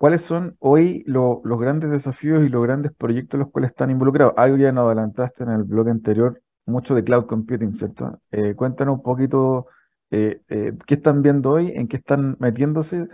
¿Cuáles 0.03 0.23
son 0.23 0.57
hoy 0.59 1.01
los 1.05 1.41
grandes 1.57 1.89
desafíos 1.89 2.43
y 2.43 2.49
los 2.49 2.61
grandes 2.61 2.91
proyectos 2.91 3.35
en 3.35 3.39
los 3.39 3.51
cuales 3.51 3.71
están 3.71 3.89
involucrados? 3.89 4.33
Algo 4.35 4.57
ya 4.57 4.73
nos 4.73 4.87
adelantaste 4.87 5.43
en 5.43 5.51
el 5.51 5.63
blog 5.63 5.87
anterior, 5.87 6.41
mucho 6.65 6.93
de 6.93 7.05
cloud 7.05 7.25
computing, 7.25 7.73
¿cierto? 7.73 8.19
Eh, 8.29 8.53
cuéntanos 8.53 8.97
un 8.97 9.01
poquito 9.01 9.67
eh, 10.11 10.41
eh, 10.49 10.73
qué 10.85 10.95
están 10.95 11.21
viendo 11.21 11.51
hoy, 11.51 11.71
en 11.73 11.87
qué 11.87 11.95
están 11.95 12.35
metiéndose 12.41 13.07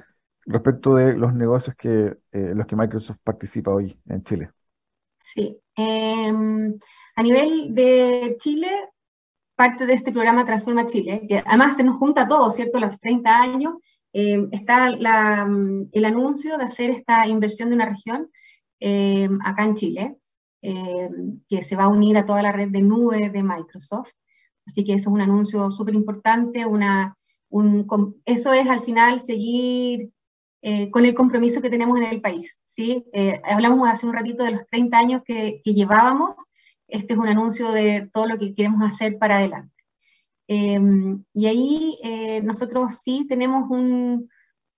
respecto 0.47 0.95
de 0.95 1.13
los 1.13 1.31
negocios 1.31 1.75
que 1.75 2.17
los 2.31 2.65
que 2.65 2.75
Microsoft 2.75 3.19
participa 3.23 3.69
hoy 3.69 3.95
en 4.07 4.23
Chile. 4.23 4.49
Sí, 5.19 5.61
em, 5.75 6.73
a 7.15 7.21
nivel 7.21 7.75
de 7.75 8.35
Chile, 8.39 8.67
parte 9.53 9.85
de 9.85 9.93
este 9.93 10.11
programa 10.11 10.43
Transforma 10.43 10.87
Chile, 10.87 11.27
que 11.29 11.43
además 11.45 11.77
se 11.77 11.83
nos 11.83 11.97
junta 11.97 12.27
todo, 12.27 12.49
¿cierto? 12.49 12.79
Los 12.79 12.99
30 12.99 13.39
años, 13.39 13.75
eh, 14.13 14.47
está 14.51 14.87
el 14.87 16.05
anuncio 16.05 16.57
de 16.57 16.63
hacer 16.63 16.89
esta 16.89 17.27
inversión 17.27 17.69
de 17.69 17.75
una 17.75 17.89
región 17.89 18.31
eh, 18.79 19.29
acá 19.45 19.63
en 19.65 19.75
Chile, 19.75 20.17
eh, 20.61 21.09
que 21.47 21.61
se 21.61 21.75
va 21.75 21.83
a 21.83 21.89
unir 21.89 22.17
a 22.17 22.25
toda 22.25 22.41
la 22.41 22.51
red 22.51 22.69
de 22.69 22.81
nube 22.81 23.29
de 23.29 23.43
Microsoft. 23.43 24.11
Así 24.65 24.83
que 24.83 24.93
eso 24.93 25.09
es 25.09 25.13
un 25.13 25.21
anuncio 25.21 25.71
súper 25.71 25.95
importante, 25.95 26.65
eso 28.25 28.53
es 28.53 28.69
al 28.69 28.81
final 28.81 29.19
seguir 29.19 30.11
con 30.91 31.05
el 31.05 31.15
compromiso 31.15 31.61
que 31.61 31.69
tenemos 31.69 31.97
en 31.97 32.03
el 32.03 32.21
país. 32.21 32.61
¿sí? 32.65 33.03
hablamos 33.43 33.89
hace 33.89 34.05
un 34.05 34.13
ratito 34.13 34.43
de 34.43 34.51
los 34.51 34.67
30 34.67 34.97
años 34.97 35.21
que 35.25 35.61
llevábamos, 35.63 36.35
este 36.87 37.13
es 37.13 37.19
un 37.19 37.29
anuncio 37.29 37.71
de 37.71 38.09
todo 38.13 38.27
lo 38.27 38.37
que 38.37 38.53
queremos 38.53 38.87
hacer 38.87 39.17
para 39.17 39.37
adelante. 39.37 39.78
Em, 40.51 41.23
y 41.31 41.45
ahí 41.45 41.99
eh, 42.01 42.41
nosotros 42.41 43.01
sí 43.03 43.27
tenemos 43.29 43.69
un, 43.69 44.27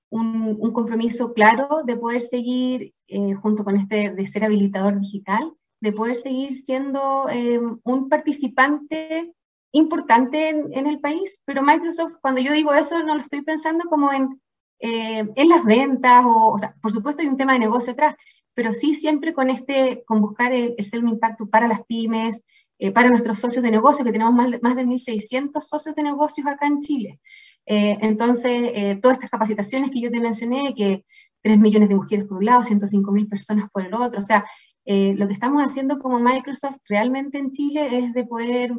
un, 0.10 0.74
compromiso 0.74 1.34
claro 1.34 1.84
de 1.86 1.96
poder 1.96 2.24
seguir, 2.24 2.94
eh, 3.08 3.34
junto 3.36 3.64
con 3.64 3.78
este 3.78 4.10
de 4.10 4.28
ser 4.28 4.44
habilitador 4.44 5.00
digital, 5.00 5.54
de 5.80 5.94
poder 5.94 6.18
seguir 6.18 6.56
siendo 6.56 7.30
em, 7.30 7.80
un 7.86 8.10
participante 8.10 9.34
importante 9.72 10.50
en, 10.50 10.88
el 10.88 11.00
país, 11.00 11.42
pero 11.46 11.64
Microsoft, 11.64 12.16
cuando 12.22 12.42
yo 12.42 12.52
digo 12.52 12.74
eso, 12.74 13.02
no 13.06 13.16
lo 13.16 13.22
estoy 13.22 13.42
pensando 13.42 13.86
como 13.90 14.12
en, 14.12 14.42
eh, 14.80 15.26
en 15.34 15.48
las 15.48 15.64
ventas, 15.64 16.26
o, 16.26 16.52
o, 16.52 16.58
sea, 16.58 16.76
por 16.82 16.92
supuesto 16.92 17.22
hay 17.22 17.30
un 17.30 17.38
tema 17.38 17.54
de 17.54 17.60
negocio 17.60 17.94
atrás, 17.94 18.16
pero 18.54 18.74
sí 18.74 18.94
siempre 18.94 19.34
con 19.34 19.50
este, 19.50 20.04
con 20.06 20.20
buscar 20.20 20.52
el 20.52 20.76
ser 20.84 21.00
un 21.02 21.08
impacto 21.08 21.50
para 21.50 21.70
las 21.70 21.86
pymes, 21.86 22.42
eh, 22.84 22.92
para 22.92 23.10
nuestros 23.10 23.38
socios 23.38 23.64
de 23.64 23.70
negocio, 23.70 24.04
que 24.04 24.12
tenemos 24.12 24.34
más 24.34 24.50
más 24.64 24.76
de 24.76 24.84
1.600 24.84 25.62
socios 25.62 25.96
de 25.96 26.02
negocios 26.02 26.48
acá 26.48 26.66
en 26.66 26.80
Chile. 26.80 27.20
Eh, 27.68 27.96
entonces, 28.02 28.72
eh, 28.74 28.98
todas 29.00 29.18
estas 29.18 29.30
capacitaciones 29.30 29.92
que 29.92 30.02
yo 30.02 30.10
te 30.10 30.20
mencioné, 30.20 30.74
que 30.76 31.06
3 31.44 31.60
millones 31.60 31.90
de 31.90 31.96
mujeres 31.96 32.26
por 32.26 32.38
un 32.38 32.46
lado, 32.46 32.64
105 32.64 33.12
mil 33.12 33.28
personas 33.28 33.70
por 33.72 33.86
el 33.86 33.94
otro, 33.94 34.18
o 34.18 34.24
sea, 34.24 34.46
lo 34.84 35.28
que 35.28 35.34
estamos 35.34 35.62
haciendo 35.62 36.00
como 36.00 36.20
Microsoft 36.20 36.80
realmente 36.90 37.38
en 37.38 37.52
Chile 37.52 38.00
es 38.00 38.14
de 38.14 38.26
poder 38.26 38.74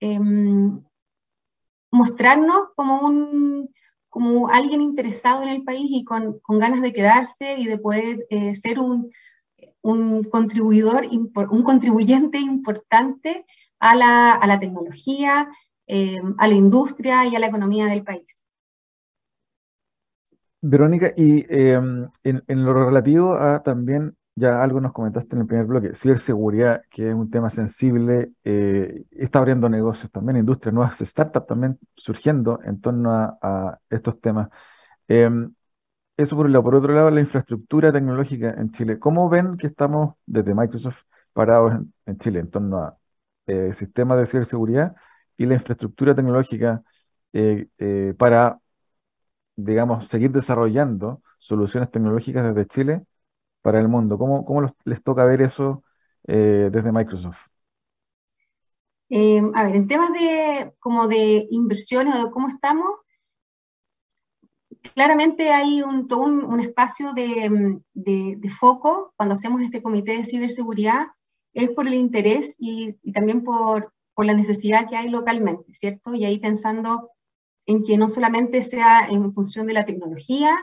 em, 0.00 0.82
mostrarnos 1.92 2.70
como 2.74 3.02
un 3.02 3.70
como 4.08 4.48
alguien 4.48 4.80
interesado 4.80 5.44
en 5.44 5.48
el 5.50 5.62
país 5.62 5.86
y 5.90 6.04
con, 6.04 6.40
con 6.40 6.58
ganas 6.58 6.82
de 6.82 6.92
quedarse 6.92 7.56
y 7.58 7.66
de 7.66 7.78
poder 7.78 8.26
ser 8.54 8.80
un, 8.80 9.10
un 9.84 10.24
contribuidor, 10.24 11.06
un 11.10 11.62
contribuyente 11.62 12.38
importante 12.38 13.44
a 13.78 13.94
la, 13.94 14.32
a 14.32 14.46
la 14.46 14.58
tecnología, 14.58 15.48
eh, 15.86 16.20
a 16.38 16.48
la 16.48 16.54
industria 16.54 17.26
y 17.26 17.36
a 17.36 17.38
la 17.38 17.48
economía 17.48 17.86
del 17.86 18.02
país. 18.02 18.46
Verónica, 20.62 21.12
y 21.14 21.44
em, 21.50 22.08
en, 22.22 22.64
lo 22.64 22.72
relativo 22.86 23.34
a 23.34 23.62
también, 23.62 24.16
ya 24.34 24.62
algo 24.62 24.80
nos 24.80 24.94
comentaste 24.94 25.36
en 25.36 25.42
el 25.42 25.46
primer 25.46 25.66
bloque, 25.66 25.94
ciberseguridad, 25.94 26.80
que 26.90 27.10
es 27.10 27.14
un 27.14 27.30
tema 27.30 27.50
sensible, 27.50 28.30
eh, 28.42 29.04
está 29.10 29.40
abriendo 29.40 29.68
negocios 29.68 30.10
también, 30.10 30.38
industria, 30.38 30.72
nuevas 30.72 30.98
startups 30.98 31.46
también 31.46 31.78
surgiendo 31.94 32.58
en 32.64 32.80
torno 32.80 33.12
a, 33.12 33.36
a 33.42 33.78
estos 33.90 34.18
temas. 34.18 34.48
Eso 36.16 36.36
por 36.36 36.46
un 36.46 36.52
lado. 36.52 36.64
Por 36.64 36.74
otro 36.76 36.94
lado, 36.94 37.10
la 37.10 37.20
infraestructura 37.20 37.92
tecnológica 37.92 38.50
en 38.50 38.70
Chile. 38.70 38.98
¿Cómo 38.98 39.28
ven 39.28 39.56
que 39.56 39.66
estamos 39.66 40.14
desde 40.26 40.54
Microsoft 40.54 41.02
parados 41.32 41.74
en, 42.06 42.18
Chile 42.18 42.40
en 42.40 42.50
torno 42.50 42.78
a 42.78 42.98
eh, 43.46 43.72
sistemas 43.72 44.18
de 44.18 44.26
ciberseguridad 44.26 44.94
y 45.36 45.46
la 45.46 45.54
infraestructura 45.54 46.14
tecnológica 46.14 46.82
eh, 47.32 47.66
eh, 47.78 48.14
para, 48.16 48.60
digamos, 49.56 50.06
seguir 50.08 50.30
desarrollando 50.32 51.22
soluciones 51.38 51.90
tecnológicas 51.90 52.44
desde 52.44 52.68
Chile 52.68 53.02
para 53.62 53.80
el 53.80 53.88
mundo? 53.88 54.18
¿Cómo, 54.18 54.44
cómo 54.44 54.72
les 54.84 55.02
toca 55.02 55.24
ver 55.24 55.42
eso 55.42 55.84
desde 56.24 56.92
Microsoft? 56.92 57.48
a 59.10 59.64
ver, 59.64 59.76
en 59.76 59.86
temas 59.86 60.12
de 60.12 60.72
como 60.80 61.06
de 61.08 61.46
inversiones 61.50 62.14
o 62.16 62.24
de 62.24 62.30
cómo 62.30 62.48
estamos, 62.48 63.03
claramente 64.92 65.50
hay 65.50 65.82
un, 65.82 66.60
espacio 66.60 67.12
de, 67.14 67.80
de, 67.94 68.50
foco 68.50 69.12
cuando 69.16 69.34
hacemos 69.34 69.62
este 69.62 69.82
comité 69.82 70.16
de 70.16 70.24
ciberseguridad, 70.24 71.06
es 71.54 71.70
por 71.70 71.86
el 71.86 71.94
interés 71.94 72.56
y, 72.58 72.94
también 73.12 73.42
por, 73.42 73.92
la 74.16 74.34
necesidad 74.34 74.88
que 74.88 74.96
hay 74.96 75.08
localmente, 75.08 75.74
¿cierto? 75.74 76.14
Y 76.14 76.24
ahí 76.24 76.38
pensando 76.38 77.10
en 77.66 77.82
que 77.82 77.96
no 77.96 78.08
solamente 78.08 78.62
sea 78.62 79.08
en 79.08 79.32
función 79.32 79.66
de 79.66 79.72
la 79.72 79.86
tecnología, 79.86 80.56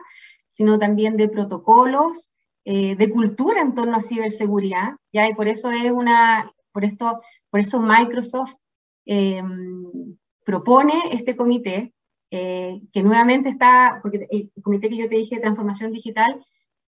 sino 0.48 0.80
también 0.80 1.18
de 1.18 1.28
protocolos 1.28 2.32
eh, 2.64 2.96
de 2.96 3.10
cultura 3.10 3.60
en 3.60 3.74
torno 3.74 3.98
a 3.98 4.02
ciberseguridad, 4.02 4.96
¿ya? 5.12 5.28
y 5.28 5.34
por 5.34 5.48
eso 5.50 5.70
es 5.72 5.92
una, 5.92 6.54
por 6.72 6.86
esto, 6.86 7.22
por 7.50 7.60
eso 7.60 7.82
Microsoft 7.82 8.56
em, 9.06 10.16
propone 10.46 10.94
este 11.12 11.36
comité, 11.36 11.94
eh, 12.32 12.82
que 12.92 13.04
nuevamente 13.04 13.50
está, 13.50 14.00
porque 14.02 14.28
el 14.32 14.52
comité 14.64 14.90
que 14.90 14.98
yo 14.98 15.10
te 15.10 15.18
dije 15.18 15.36
de 15.36 15.42
transformación 15.42 15.92
digital, 15.92 16.44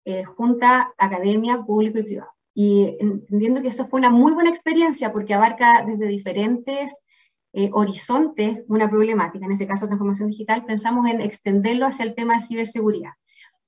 eh, 0.05 0.23
junta 0.23 0.93
academia, 0.97 1.61
público 1.63 1.99
y 1.99 2.03
privado. 2.03 2.31
Y 2.53 2.97
entendiendo 2.99 3.61
que 3.61 3.69
eso 3.69 3.87
fue 3.87 3.99
una 3.99 4.09
muy 4.09 4.33
buena 4.33 4.49
experiencia 4.49 5.11
porque 5.11 5.33
abarca 5.33 5.83
desde 5.85 6.07
diferentes 6.07 6.93
horizontes 7.73 8.63
una 8.69 8.89
problemática, 8.89 9.45
en 9.45 9.51
ese 9.51 9.67
caso 9.67 9.85
transformación 9.85 10.29
digital, 10.29 10.63
pensamos 10.63 11.05
en 11.09 11.19
extenderlo 11.19 11.85
hacia 11.85 12.05
el 12.05 12.15
tema 12.15 12.35
de 12.35 12.41
ciberseguridad 12.41 13.11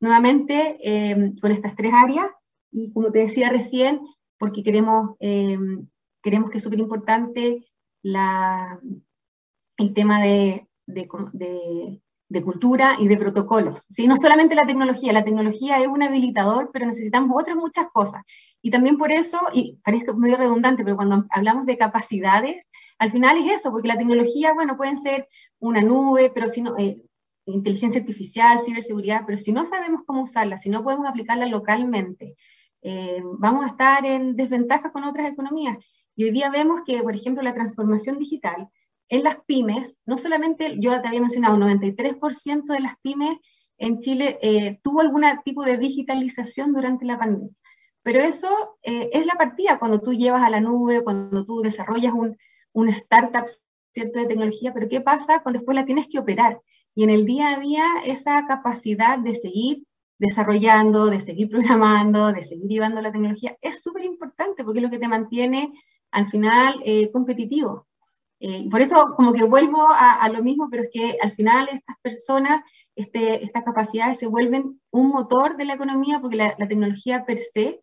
nuevamente 0.03 0.77
em, 0.81 1.37
con 1.39 1.53
estas 1.53 1.75
tres 1.75 1.93
áreas 1.93 2.27
y 2.69 2.91
como 2.91 3.09
te 3.09 3.19
decía 3.19 3.49
recién, 3.49 4.01
porque 4.37 4.61
queremos, 4.61 5.15
em, 5.21 5.87
queremos 6.21 6.49
que 6.49 6.57
es 6.57 6.63
súper 6.63 6.79
importante 6.79 7.65
el 9.77 9.93
tema 9.93 10.21
de, 10.21 10.67
de, 10.93 12.43
cultura 12.43 12.95
y 12.99 13.07
de 13.07 13.17
protocolos. 13.17 13.85
¿sí? 13.89 14.07
No 14.07 14.15
solamente 14.15 14.55
la 14.55 14.65
tecnología, 14.65 15.13
la 15.13 15.23
tecnología 15.23 15.79
es 15.79 15.87
un 15.87 16.03
habilitador, 16.03 16.69
pero 16.73 16.85
necesitamos 16.85 17.35
otras 17.39 17.55
muchas 17.55 17.87
cosas. 17.91 18.23
Y 18.61 18.71
también 18.71 18.97
por 18.97 19.11
eso, 19.11 19.39
y 19.53 19.77
parece 19.83 20.13
medio 20.13 20.37
redundante, 20.37 20.83
pero 20.83 20.95
cuando 20.95 21.25
hablamos 21.29 21.65
de 21.65 21.77
capacidades, 21.77 22.67
al 22.97 23.11
final 23.11 23.37
es 23.37 23.59
eso, 23.59 23.71
porque 23.71 23.87
la 23.87 23.97
tecnología, 23.97 24.53
bueno, 24.53 24.77
pueden 24.77 24.97
ser 24.97 25.27
una 25.59 25.81
nube, 25.81 26.31
pero 26.33 26.47
si 26.47 26.61
no, 26.61 26.77
eh, 26.77 27.01
inteligencia 27.45 28.01
artificial, 28.01 28.59
ciberseguridad, 28.59 29.23
pero 29.25 29.37
si 29.37 29.51
no 29.51 29.65
sabemos 29.65 30.01
cómo 30.05 30.23
usarla, 30.23 30.57
si 30.57 30.69
no 30.69 30.83
podemos 30.83 31.07
aplicarla 31.07 31.45
localmente, 31.47 32.35
eh, 32.81 33.21
vamos 33.39 33.65
a 33.65 33.69
estar 33.69 34.05
en 34.05 34.35
desventaja 34.35 34.91
con 34.91 35.03
otras 35.03 35.31
economías. 35.31 35.77
Y 36.15 36.25
hoy 36.25 36.31
día 36.31 36.49
vemos 36.49 36.81
que, 36.85 37.01
por 37.01 37.15
ejemplo, 37.15 37.41
la 37.43 37.53
transformación 37.53 38.19
digital 38.19 38.69
en 39.09 39.23
las 39.23 39.37
pymes, 39.45 40.01
no 40.05 40.17
solamente, 40.17 40.77
yo 40.79 40.99
te 41.01 41.07
había 41.07 41.21
mencionado, 41.21 41.57
93% 41.57 42.65
de 42.65 42.79
las 42.79 42.97
pymes 43.01 43.37
en 43.77 43.99
Chile 43.99 44.39
eh, 44.41 44.79
tuvo 44.83 45.01
algún 45.01 45.23
tipo 45.43 45.63
de 45.63 45.77
digitalización 45.77 46.73
durante 46.73 47.05
la 47.05 47.19
pandemia. 47.19 47.51
Pero 48.03 48.19
eso 48.19 48.77
eh, 48.83 49.09
es 49.13 49.25
la 49.25 49.35
partida 49.35 49.79
cuando 49.79 50.01
tú 50.01 50.13
llevas 50.13 50.43
a 50.43 50.49
la 50.49 50.59
nube, 50.59 51.03
cuando 51.03 51.45
tú 51.45 51.61
desarrollas 51.61 52.13
un, 52.13 52.89
startup 52.89 53.45
¿cierto? 53.91 54.19
de 54.19 54.25
tecnología, 54.25 54.73
pero 54.73 54.89
¿qué 54.89 55.01
pasa 55.01 55.41
cuando 55.41 55.59
después 55.59 55.75
la 55.75 55.85
tienes 55.85 56.07
que 56.07 56.19
operar? 56.19 56.61
Y 56.95 57.03
en 57.03 57.09
el 57.09 57.25
día 57.25 57.55
a 57.55 57.59
día 57.59 57.85
esa 58.05 58.45
capacidad 58.45 59.17
de 59.19 59.35
seguir 59.35 59.83
desarrollando, 60.19 61.07
de 61.07 61.21
seguir 61.21 61.49
programando, 61.49 62.31
de 62.33 62.43
seguir 62.43 62.67
llevando 62.67 63.01
la 63.01 63.11
tecnología, 63.11 63.57
es 63.61 63.81
súper 63.81 64.03
importante 64.05 64.63
porque 64.63 64.79
es 64.79 64.83
lo 64.83 64.89
que 64.89 64.99
te 64.99 65.07
mantiene 65.07 65.73
al 66.11 66.25
final 66.25 66.81
eh, 66.85 67.11
competitivo. 67.11 67.87
Eh, 68.45 68.67
por 68.69 68.81
eso 68.81 69.13
como 69.15 69.31
que 69.31 69.45
vuelvo 69.45 69.87
a, 69.89 70.27
lo 70.27 70.43
mismo, 70.43 70.67
pero 70.69 70.83
es 70.83 70.89
que 70.91 71.15
al 71.21 71.31
final 71.31 71.69
estas 71.71 71.95
personas, 72.01 72.61
este, 72.93 73.41
estas 73.41 73.63
capacidades 73.63 74.19
se 74.19 74.27
vuelven 74.27 74.81
un 74.91 75.07
motor 75.11 75.55
de 75.55 75.63
la 75.63 75.75
economía 75.75 76.19
porque 76.19 76.35
la, 76.35 76.67
tecnología 76.67 77.23
per 77.23 77.37
se 77.37 77.79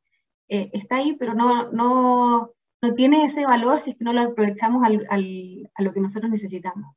eh, 0.48 0.68
está 0.74 0.96
ahí, 0.96 1.16
pero 1.18 1.32
no, 1.32 1.72
no, 1.72 2.50
no, 2.82 2.94
tiene 2.94 3.24
ese 3.24 3.46
valor 3.46 3.80
si 3.80 3.92
es 3.92 3.96
que 3.96 4.04
no 4.04 4.12
lo 4.12 4.20
aprovechamos 4.20 4.84
al, 4.84 5.06
al, 5.08 5.70
a 5.74 5.82
lo 5.82 5.94
que 5.94 6.00
nosotros 6.02 6.30
necesitamos. 6.30 6.94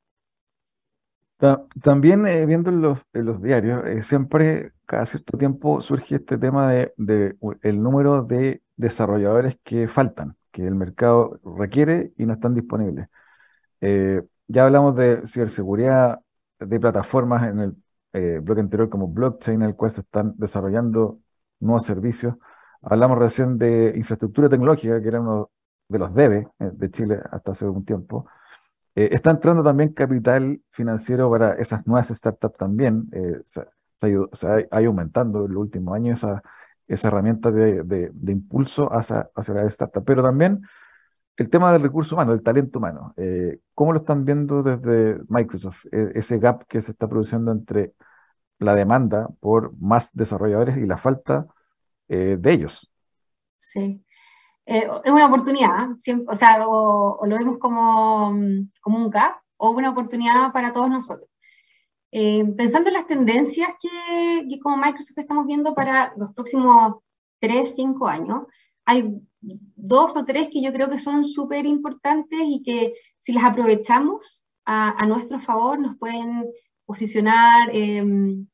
También 1.82 2.28
eh, 2.28 2.45
viendo 2.45 2.69
en 2.69 2.82
los, 2.82 3.06
los 3.13 3.41
diarios, 3.41 4.06
siempre 4.06 4.73
cada 4.86 5.06
cierto 5.06 5.38
tiempo 5.38 5.80
surge 5.80 6.15
este 6.15 6.38
tema 6.38 6.69
de, 6.69 7.38
el 7.62 7.82
número 7.82 8.23
de 8.23 8.62
desarrolladores 8.76 9.58
que 9.63 9.88
faltan, 9.88 10.36
que 10.52 10.67
el 10.67 10.76
mercado 10.76 11.39
requiere 11.58 12.12
y 12.17 12.26
no 12.26 12.34
están 12.34 12.56
disponibles. 12.56 13.08
Eh, 13.86 14.22
ya 14.48 14.63
hablamos 14.63 14.96
de 14.96 15.28
ciberseguridad, 15.28 16.22
de 16.58 16.80
plataformas 16.80 17.43
en 17.43 17.60
el 18.13 18.39
bloque 18.41 18.62
anterior 18.62 18.89
como 18.89 19.08
blockchain, 19.10 19.62
en 19.62 19.69
el 19.69 19.76
cual 19.76 19.91
se 19.91 20.02
están 20.02 20.36
desarrollando 20.38 21.19
nuevos 21.60 21.86
servicios. 21.86 22.36
Hablamos 22.82 23.17
recién 23.17 23.58
de 23.58 23.93
infraestructura 23.98 24.48
tecnológica, 24.48 25.02
que 25.02 25.08
era 25.08 25.19
uno 25.19 25.52
de 25.89 26.00
los 26.00 26.13
debe 26.13 26.48
de 26.60 26.91
Chile 26.91 27.19
hasta 27.30 27.52
hace 27.52 27.65
un 27.67 27.84
tiempo. 27.84 28.26
Eh, 28.96 29.10
está 29.12 29.32
entrando 29.32 29.63
también 29.63 29.93
capital 29.93 30.62
financiero 30.69 31.30
para 31.30 31.56
esas 31.56 31.86
nuevas 31.86 32.08
startups 32.08 32.58
también. 32.58 33.10
Eh, 33.12 33.41
se, 33.43 33.62
ha, 34.02 34.08
ido 34.08 34.30
aumentando 34.72 35.46
en 35.46 35.54
los 35.54 35.62
últimos 35.62 35.96
años 35.96 36.19
esa, 36.19 36.41
esa 36.88 37.08
herramienta 37.10 37.52
de, 37.52 37.84
de, 37.84 38.32
impulso 38.32 38.88
hacia, 38.93 39.30
hacia 39.36 39.54
la 39.56 39.63
startup. 39.65 40.06
Pero 40.06 40.24
también 40.24 40.62
el 41.38 41.50
tema 41.50 41.72
del 41.72 41.82
recurso 41.82 42.15
humano, 42.15 42.34
el 42.34 42.43
talento 42.43 42.80
humano. 42.80 43.13
Eh, 43.17 43.60
¿Cómo 43.74 43.93
lo 43.93 44.00
están 44.00 44.26
viendo 44.26 44.62
desde 44.62 45.19
Microsoft? 45.28 45.86
E, 45.91 46.12
ese 46.15 46.38
gap 46.39 46.65
que 46.67 46.82
se 46.82 46.91
está 46.91 47.08
produciendo 47.08 47.52
entre 47.52 47.93
la 48.60 48.76
demanda 48.76 49.30
por 49.39 49.76
más 49.80 50.12
desarrolladores 50.13 50.78
y 50.78 50.86
la 50.86 50.98
falta 50.98 51.48
de 52.08 52.52
ellos. 52.52 52.91
Sí. 53.58 54.04
Eh, 54.65 54.88
es 55.04 55.12
una 55.12 55.26
oportunidad, 55.28 55.89
o 56.28 56.36
sea, 56.36 56.65
o, 56.67 57.26
lo 57.26 57.38
vemos 57.38 57.58
como, 57.58 58.34
como, 58.82 58.98
un 58.98 59.10
gap 59.10 59.36
o 59.58 59.72
una 59.72 59.89
oportunidad 59.89 60.54
para 60.54 60.72
todos 60.72 60.89
nosotros. 60.89 61.30
Eh, 62.12 62.46
pensando 62.56 62.89
en 62.89 62.93
las 62.93 63.08
tendencias 63.08 63.69
que, 63.82 64.48
que, 64.50 64.60
como 64.60 64.78
Microsoft 64.78 65.17
estamos 65.17 65.48
viendo 65.48 65.74
para 65.74 66.13
los 66.15 66.34
próximos 66.34 66.96
3, 67.39 67.76
5 67.76 68.08
años, 68.08 68.43
hay 68.86 69.22
dos 69.76 70.15
o 70.17 70.26
tres 70.26 70.50
que 70.50 70.62
yo 70.62 70.72
creo 70.74 70.89
que 70.89 70.98
son 70.98 71.26
súper 71.26 71.65
importantes 71.65 72.39
y 72.43 72.62
que 72.63 72.93
si 73.19 73.34
las 73.34 73.43
aprovechamos 73.43 74.46
a, 74.65 74.91
a 74.91 75.06
nuestro 75.06 75.39
favor 75.39 75.80
nos 75.80 75.98
pueden 75.98 76.46
posicionar 76.86 77.69
em, 77.72 78.48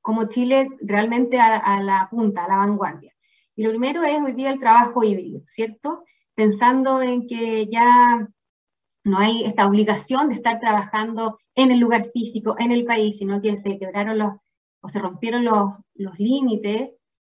como 0.00 0.28
Chile 0.28 0.68
realmente 0.80 1.38
a, 1.40 1.56
a 1.56 1.82
la 1.82 2.08
punta, 2.10 2.44
a 2.44 2.48
la 2.48 2.56
vanguardia. 2.56 3.12
Y 3.54 3.64
lo 3.64 3.70
primero 3.70 4.02
es 4.02 4.20
hoy 4.20 4.32
día 4.32 4.50
el 4.50 4.58
trabajo 4.58 5.04
híbrido, 5.04 5.42
¿cierto? 5.46 6.04
Pensando 6.34 7.02
en 7.02 7.26
que 7.26 7.66
ya 7.66 8.28
no 9.04 9.18
hay 9.18 9.44
esta 9.44 9.66
obligación 9.66 10.28
de 10.28 10.34
estar 10.34 10.60
trabajando 10.60 11.38
en 11.54 11.70
el 11.70 11.78
lugar 11.78 12.04
físico, 12.04 12.56
en 12.58 12.72
el 12.72 12.84
país, 12.84 13.18
sino 13.18 13.40
que 13.40 13.56
se 13.56 13.78
quebraron 13.78 14.18
los, 14.18 14.32
o 14.80 14.88
se 14.88 15.00
rompieron 15.00 15.44
los, 15.44 15.70
los 15.94 16.18
límites 16.18 16.90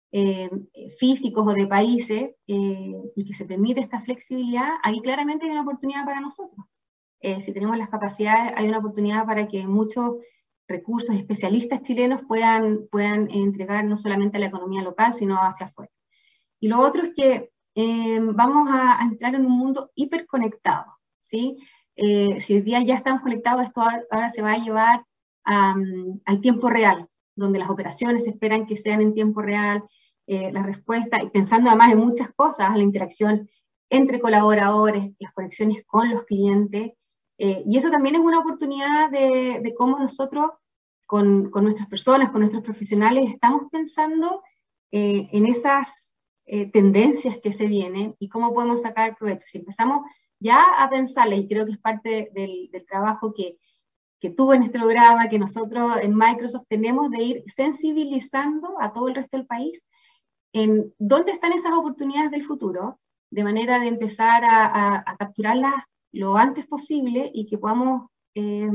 eh, 0.09 0.49
físicos 0.97 1.45
o 1.45 1.53
de 1.53 1.67
países 1.67 2.31
eh, 2.47 2.93
y 3.15 3.25
que 3.25 3.33
se 3.33 3.43
permite 3.43 3.81
esta 3.81 3.99
flexibilidad, 3.99 4.75
ahí 4.83 5.01
claramente 5.01 5.45
hay 5.45 5.51
una 5.51 5.63
oportunidad 5.63 6.05
para 6.05 6.21
nosotros. 6.21 6.65
Eh, 7.19 7.41
si 7.41 7.51
tenemos 7.51 7.77
las 7.77 7.89
capacidades, 7.89 8.53
hay 8.55 8.69
una 8.69 8.77
oportunidad 8.77 9.25
para 9.25 9.47
que 9.49 9.67
muchos 9.67 10.15
recursos 10.65 11.15
especialistas 11.15 11.81
chilenos 11.81 12.21
puedan, 12.25 12.87
puedan 12.89 13.29
entregar 13.31 13.83
no 13.83 13.97
solamente 13.97 14.37
a 14.37 14.39
la 14.39 14.45
economía 14.47 14.81
local, 14.81 15.13
sino 15.13 15.35
hacia 15.37 15.65
afuera. 15.65 15.91
Y 16.59 16.69
lo 16.69 16.79
otro 16.79 17.03
es 17.03 17.13
que 17.13 17.51
vamos 18.33 18.69
a, 18.71 18.99
entrar 19.03 19.35
en 19.35 19.45
un 19.45 19.51
mundo 19.51 19.91
hiperconectado, 19.93 20.97
¿sí? 21.21 21.57
Si 21.95 22.53
hoy 22.55 22.61
día 22.61 22.81
ya 22.81 22.95
estamos 22.95 23.21
conectados, 23.21 23.63
esto 23.63 23.81
ahora, 23.81 24.29
se 24.31 24.41
va 24.41 24.53
a 24.53 24.57
llevar 24.57 25.05
al 25.43 26.41
tiempo 26.41 26.69
real, 26.69 27.07
donde 27.37 27.59
las 27.59 27.69
operaciones 27.69 28.27
esperan 28.27 28.65
que 28.65 28.75
sean 28.75 29.01
en 29.01 29.13
tiempo 29.13 29.41
real, 29.41 29.83
eh, 30.25 30.51
la 30.51 30.63
respuesta, 30.63 31.23
y 31.23 31.29
pensando 31.29 31.69
además 31.69 31.93
en 31.93 31.99
muchas 31.99 32.29
cosas, 32.35 32.75
la 32.75 32.83
interacción 32.83 33.49
entre 33.89 34.19
colaboradores, 34.19 35.11
las 35.19 35.31
conexiones 35.31 35.85
con 35.85 36.09
los 36.09 36.25
clientes, 36.25 36.91
y 37.39 37.77
eso 37.77 37.91
también 37.91 38.15
es 38.15 38.21
una 38.21 38.39
oportunidad 38.39 39.11
de, 39.11 39.73
cómo 39.77 39.99
nosotros, 39.99 40.49
con, 41.05 41.51
con, 41.51 41.63
nuestras 41.63 41.87
personas, 41.87 42.31
con 42.31 42.39
nuestros 42.39 42.63
profesionales, 42.63 43.29
estamos 43.29 43.69
pensando 43.71 44.41
en 44.91 45.45
esas 45.45 46.07
eh, 46.49 46.71
tendencias 46.71 47.39
que 47.39 47.51
se 47.51 47.67
vienen 47.67 48.15
y 48.19 48.29
cómo 48.29 48.53
podemos 48.53 48.81
sacar 48.81 49.17
provecho. 49.17 49.45
Si 49.47 49.57
empezamos 49.57 50.05
ya 50.39 50.63
a 50.79 50.89
pensarle, 50.89 51.35
y 51.35 51.47
creo 51.47 51.65
que 51.65 51.73
es 51.73 51.77
parte 51.77 52.31
del, 52.33 52.69
trabajo 52.87 53.33
que, 53.33 53.57
que 54.19 54.29
tuvo 54.31 54.53
en 54.53 54.63
este 54.63 54.79
programa, 54.79 55.29
que 55.29 55.39
nosotros 55.39 55.97
en 56.01 56.15
Microsoft 56.15 56.65
tenemos 56.67 57.11
de 57.11 57.23
ir 57.23 57.43
sensibilizando 57.45 58.81
a 58.81 58.93
todo 58.93 59.07
el 59.07 59.15
resto 59.15 59.37
del 59.37 59.45
país 59.45 59.83
en 60.53 60.93
dónde 60.97 61.31
están 61.31 61.53
esas 61.53 61.73
oportunidades 61.73 62.31
del 62.31 62.43
futuro, 62.43 62.99
de 63.29 63.43
manera 63.43 63.79
de 63.79 63.87
empezar 63.87 64.43
a, 64.45 65.03
capturarlas 65.19 65.75
lo 66.11 66.37
antes 66.37 66.65
posible 66.65 67.29
y 67.33 67.45
que 67.47 67.57
podamos, 67.57 68.09
eh, 68.33 68.69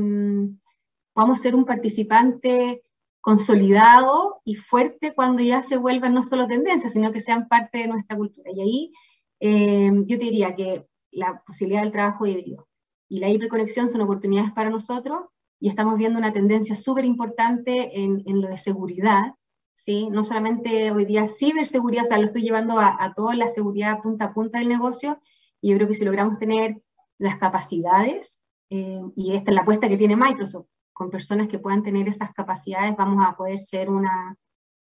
podamos 1.13 1.39
ser 1.39 1.55
un 1.55 1.65
participante 1.65 2.83
consolidado 3.19 4.41
y 4.45 4.55
fuerte 4.55 5.13
cuando 5.13 5.41
ya 5.41 5.63
se 5.63 5.77
vuelvan 5.77 6.13
no 6.13 6.21
solo 6.21 6.47
tendencias, 6.47 6.93
sino 6.93 7.11
que 7.11 7.21
sean 7.21 7.47
parte 7.47 7.79
de 7.79 7.87
nuestra 7.87 8.15
cultura. 8.15 8.51
Y 8.53 8.61
ahí 8.61 8.91
eh, 9.39 9.91
yo 10.05 10.17
te 10.17 10.25
diría 10.25 10.55
que 10.55 10.87
la 11.11 11.41
posibilidad 11.45 11.81
del 11.81 11.91
trabajo 11.91 12.25
híbrido 12.25 12.67
y 13.09 13.19
la 13.19 13.29
hiperconexión 13.29 13.89
son 13.89 14.01
oportunidades 14.01 14.51
para 14.51 14.69
nosotros 14.69 15.25
y 15.63 15.69
estamos 15.69 15.97
viendo 15.97 16.19
una 16.19 16.33
tendencia 16.33 16.75
súper 16.75 17.05
importante 17.05 17.97
en, 17.97 18.21
en, 18.25 18.41
lo 18.41 18.49
de 18.49 18.57
seguridad, 18.57 19.35
¿sí? 19.73 20.09
No 20.09 20.21
solamente 20.21 20.91
hoy 20.91 21.05
día 21.05 21.25
ciberseguridad, 21.29 22.03
o 22.03 22.07
sea, 22.09 22.17
lo 22.17 22.25
estoy 22.25 22.41
llevando 22.41 22.81
a, 22.81 23.13
toda 23.15 23.33
la 23.33 23.47
seguridad 23.47 24.01
punta 24.01 24.25
a 24.25 24.33
punta 24.33 24.59
del 24.59 24.67
negocio, 24.67 25.21
y 25.61 25.69
yo 25.69 25.77
creo 25.77 25.87
que 25.87 25.95
si 25.95 26.03
logramos 26.03 26.37
tener 26.37 26.81
las 27.17 27.37
capacidades, 27.37 28.43
eh, 28.71 28.99
y 29.15 29.35
esta 29.35 29.51
es 29.51 29.55
la 29.55 29.61
apuesta 29.61 29.87
que 29.87 29.95
tiene 29.95 30.17
Microsoft, 30.17 30.67
con 30.91 31.09
personas 31.09 31.47
que 31.47 31.59
puedan 31.59 31.81
tener 31.81 32.09
esas 32.09 32.33
capacidades, 32.33 32.97
vamos 32.97 33.25
a 33.25 33.33
poder 33.37 33.61
ser 33.61 33.89
una, 33.89 34.35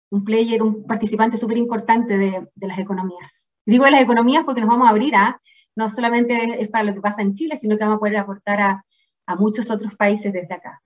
un 0.09 0.25
player, 0.25 0.61
un 0.61 0.85
participante 0.85 1.37
súper 1.37 1.57
importante 1.57 2.17
de, 2.17 2.49
de, 2.53 2.67
las 2.67 2.79
economías. 2.79 3.49
Digo 3.65 3.85
de 3.85 3.91
las 3.91 4.01
economías 4.01 4.43
porque 4.43 4.59
nos 4.59 4.69
vamos 4.69 4.87
a 4.87 4.91
abrir 4.91 5.15
a, 5.15 5.39
no 5.73 5.87
solamente 5.89 6.61
es 6.61 6.67
para 6.67 6.83
lo 6.83 6.93
que 6.93 6.99
pasa 6.99 7.21
en 7.21 7.33
Chile, 7.33 7.55
sino 7.55 7.77
que 7.77 7.85
vamos 7.85 7.95
a 7.95 7.99
poder 7.99 8.17
aportar 8.17 8.59
a, 8.59 8.85
a 9.25 9.35
muchos 9.35 9.69
otros 9.71 9.95
países 9.95 10.31
desde 10.31 10.53
acá. 10.53 10.81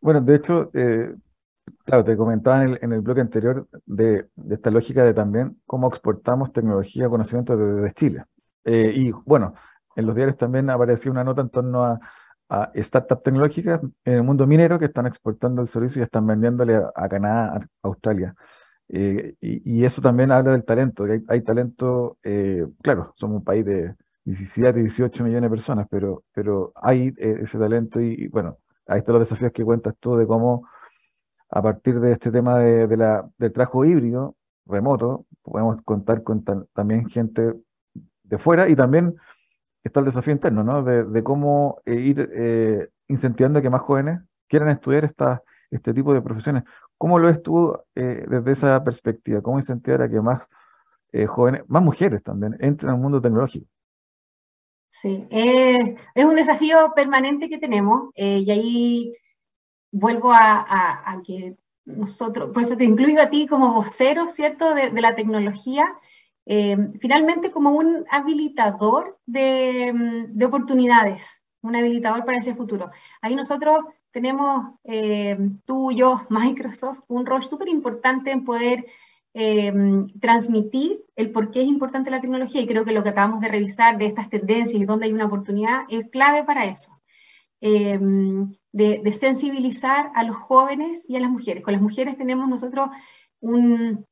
Bueno, 0.00 0.20
de 0.20 0.36
hecho, 0.36 0.70
eh, 0.74 1.14
claro, 1.84 2.04
te 2.04 2.16
comentaba 2.16 2.62
en 2.62 2.78
el, 2.80 2.92
en 2.94 3.02
bloque 3.02 3.20
anterior 3.20 3.68
de, 3.86 4.28
esta 4.50 4.70
lógica 4.70 5.04
de 5.04 5.14
también 5.14 5.60
cómo 5.66 5.88
exportamos 5.88 6.52
tecnología, 6.52 7.08
conocimiento 7.08 7.56
desde 7.56 7.92
Chile. 7.94 8.24
Eh, 8.64 8.92
y 8.94 9.10
bueno, 9.10 9.54
en 9.94 10.06
los 10.06 10.14
diarios 10.14 10.36
también 10.36 10.70
apareció 10.70 11.10
una 11.10 11.24
nota 11.24 11.40
en 11.40 11.50
torno 11.50 11.84
a, 11.84 12.00
startups 12.76 13.24
tecnológicas 13.24 13.80
en 14.04 14.14
el 14.14 14.22
mundo 14.22 14.46
minero 14.46 14.78
que 14.78 14.84
están 14.84 15.06
exportando 15.06 15.62
el 15.62 15.66
servicio 15.66 15.98
y 15.98 16.04
están 16.04 16.28
vendiéndole 16.28 16.76
a, 16.76 17.08
Canadá, 17.08 17.56
a 17.56 17.60
Australia. 17.82 18.36
Eh, 18.88 19.34
y, 19.40 19.84
eso 19.84 20.00
también 20.00 20.30
habla 20.30 20.52
del 20.52 20.64
talento, 20.64 21.04
que 21.06 21.22
hay 21.26 21.42
talento, 21.42 22.18
claro, 22.82 23.12
somos 23.16 23.38
un 23.38 23.44
país 23.44 23.64
de 23.64 23.96
17, 24.26 24.80
18 24.80 25.24
millones 25.24 25.42
de 25.44 25.50
personas, 25.50 25.86
pero, 25.88 26.24
pero 26.34 26.72
hay 26.76 27.14
ese 27.16 27.58
talento 27.58 28.00
y, 28.00 28.26
bueno, 28.28 28.58
ahí 28.86 28.98
están 28.98 29.14
los 29.14 29.28
desafíos 29.28 29.52
que 29.52 29.64
cuentas 29.64 29.94
tú 30.00 30.16
de 30.16 30.26
cómo 30.26 30.68
a 31.50 31.62
partir 31.62 32.00
de 32.00 32.12
este 32.12 32.32
tema 32.32 32.58
de, 32.58 32.96
la, 32.96 33.28
del 33.38 33.52
trabajo 33.52 33.84
híbrido, 33.84 34.36
remoto, 34.66 35.26
podemos 35.42 35.80
contar 35.82 36.24
con 36.24 36.44
también 36.74 37.08
gente 37.08 37.54
de 38.24 38.38
fuera 38.38 38.68
y 38.68 38.74
también 38.74 39.14
está 39.84 40.00
el 40.00 40.06
desafío 40.06 40.32
interno, 40.32 40.64
¿no? 40.64 40.82
De, 40.82 41.22
cómo 41.22 41.80
eh, 41.84 41.94
ir 41.94 42.30
eh, 42.34 42.88
incentivando 43.06 43.60
a 43.60 43.62
que 43.62 43.70
más 43.70 43.82
jóvenes 43.82 44.20
quieran 44.48 44.70
estudiar 44.70 45.04
esta, 45.04 45.42
este 45.70 45.94
tipo 45.94 46.12
de 46.12 46.20
profesiones. 46.20 46.64
¿Cómo 46.98 47.20
lo 47.20 47.28
ves 47.28 47.42
tú 47.42 47.78
eh, 47.94 48.24
desde 48.28 48.50
esa 48.50 48.82
perspectiva? 48.82 49.40
¿Cómo 49.40 49.58
incentivar 49.58 50.02
a 50.02 50.10
que 50.10 50.20
más 50.20 50.48
jóvenes, 51.28 51.62
más 51.68 51.82
mujeres 51.82 52.22
también, 52.22 52.56
entren 52.60 52.90
al 52.90 52.98
mundo 52.98 53.22
tecnológico? 53.22 53.66
Sí, 54.98 55.26
es, 55.30 56.00
es 56.14 56.24
un 56.24 56.36
desafío 56.36 56.92
permanente 56.96 57.50
que 57.50 57.58
tenemos 57.58 58.08
eh, 58.14 58.38
y 58.38 58.50
ahí 58.50 59.14
vuelvo 59.92 60.32
a, 60.32 61.20
que 61.26 61.54
nosotros, 61.84 62.50
por 62.54 62.62
eso 62.62 62.78
te 62.78 62.84
incluyo 62.84 63.20
a 63.20 63.28
ti 63.28 63.46
como 63.46 63.74
vocero, 63.74 64.26
¿cierto?, 64.26 64.74
de, 64.74 64.90
la 65.02 65.14
tecnología, 65.14 65.84
eh, 66.46 66.78
finalmente 66.98 67.50
como 67.50 67.72
un 67.72 68.06
habilitador 68.10 69.18
de, 69.26 69.92
de, 70.30 70.44
oportunidades, 70.46 71.42
un 71.60 71.76
habilitador 71.76 72.24
para 72.24 72.38
ese 72.38 72.54
futuro. 72.54 72.90
Ahí 73.20 73.36
nosotros 73.36 73.84
tenemos, 74.12 74.76
eh, 74.84 75.36
tú, 75.66 75.92
yo, 75.92 76.22
Microsoft, 76.30 77.00
un 77.08 77.26
rol 77.26 77.42
súper 77.42 77.68
importante 77.68 78.30
en 78.30 78.46
poder 78.46 78.86
Em, 79.38 80.06
transmitir 80.18 81.04
el 81.14 81.30
por 81.30 81.50
qué 81.50 81.60
es 81.60 81.66
importante 81.66 82.10
la 82.10 82.22
tecnología 82.22 82.62
y 82.62 82.66
creo 82.66 82.86
que 82.86 82.92
lo 82.92 83.02
que 83.02 83.10
acabamos 83.10 83.42
de 83.42 83.48
revisar 83.48 83.98
de 83.98 84.06
estas 84.06 84.30
tendencias 84.30 84.80
y 84.80 84.86
dónde 84.86 85.04
hay 85.04 85.12
una 85.12 85.26
oportunidad 85.26 85.82
es 85.90 86.08
clave 86.08 86.42
para 86.42 86.64
eso. 86.64 86.98
Em, 87.60 88.50
de, 88.72 89.12
sensibilizar 89.12 90.10
a 90.14 90.22
los 90.24 90.36
jóvenes 90.36 91.04
y 91.06 91.16
a 91.16 91.20
las 91.20 91.28
mujeres. 91.30 91.62
Con 91.62 91.74
las 91.74 91.82
mujeres 91.82 92.16
tenemos 92.16 92.48
nosotros 92.48 92.88
un, 93.40 94.06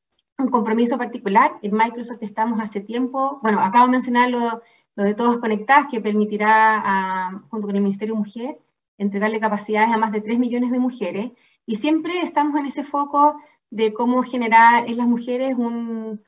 compromiso 0.51 0.99
particular. 0.99 1.53
En 1.63 1.75
Microsoft 1.75 2.23
estamos 2.23 2.61
hace 2.61 2.81
tiempo, 2.81 3.39
bueno, 3.43 3.61
acabo 3.61 3.87
de 3.87 3.93
mencionar 3.93 4.29
lo, 4.29 4.61
lo 4.95 5.05
de 5.05 5.15
Todos 5.15 5.39
Conectadas, 5.39 5.87
que 5.91 6.03
permitirá, 6.03 6.83
a, 6.85 7.43
junto 7.49 7.67
con 7.67 7.77
el 7.77 7.83
Ministerio 7.83 8.15
de 8.15 8.21
Mujer, 8.21 8.59
entregarle 8.99 9.41
capacidades 9.41 9.91
a 9.91 9.97
más 9.97 10.13
de 10.13 10.21
3 10.21 10.39
millones 10.39 10.71
de 10.71 10.81
mujeres. 10.81 11.33
Y 11.65 11.77
siempre 11.77 12.21
estamos 12.21 12.59
en 12.61 12.67
ese 12.67 12.85
foco 12.85 13.37
de 13.70 13.92
cómo 13.92 14.22
generar 14.22 14.88
en 14.88 14.96
las 14.96 15.07
mujeres 15.07 15.57
un, 15.57 16.20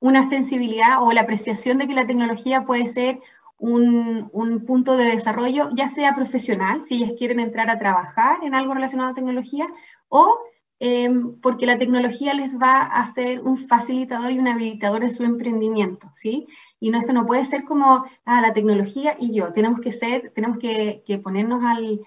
una 0.00 0.24
sensibilidad 0.28 1.02
o 1.02 1.12
la 1.12 1.22
apreciación 1.22 1.78
de 1.78 1.86
que 1.86 1.94
la 1.94 2.06
tecnología 2.06 2.64
puede 2.64 2.86
ser 2.86 3.20
un, 3.58 4.64
punto 4.66 4.96
de 4.96 5.04
desarrollo, 5.04 5.70
ya 5.74 5.88
sea 5.88 6.14
profesional, 6.14 6.82
si 6.82 6.96
ellas 6.96 7.14
quieren 7.18 7.40
entrar 7.40 7.70
a 7.70 7.78
trabajar 7.78 8.38
en 8.42 8.54
algo 8.54 8.74
relacionado 8.74 9.10
a 9.10 9.14
tecnología, 9.14 9.66
o 10.08 10.38
em, 10.80 11.40
porque 11.40 11.66
la 11.66 11.78
tecnología 11.78 12.34
les 12.34 12.58
va 12.58 12.82
a 12.82 13.06
ser 13.06 13.40
un 13.40 13.56
facilitador 13.56 14.32
y 14.32 14.38
un 14.38 14.48
habilitador 14.48 15.02
de 15.02 15.10
su 15.10 15.24
emprendimiento, 15.24 16.08
¿sí? 16.12 16.46
Y 16.80 16.90
no, 16.90 16.98
esto 16.98 17.12
no 17.12 17.26
puede 17.26 17.44
ser 17.44 17.64
como 17.64 18.04
ah, 18.24 18.40
la 18.40 18.52
tecnología 18.52 19.16
y 19.18 19.34
yo, 19.34 19.52
tenemos 19.52 19.80
que 19.80 19.92
ser, 19.92 20.32
tenemos 20.34 20.58
que 20.58 21.20
ponernos 21.22 21.62
al, 21.64 22.00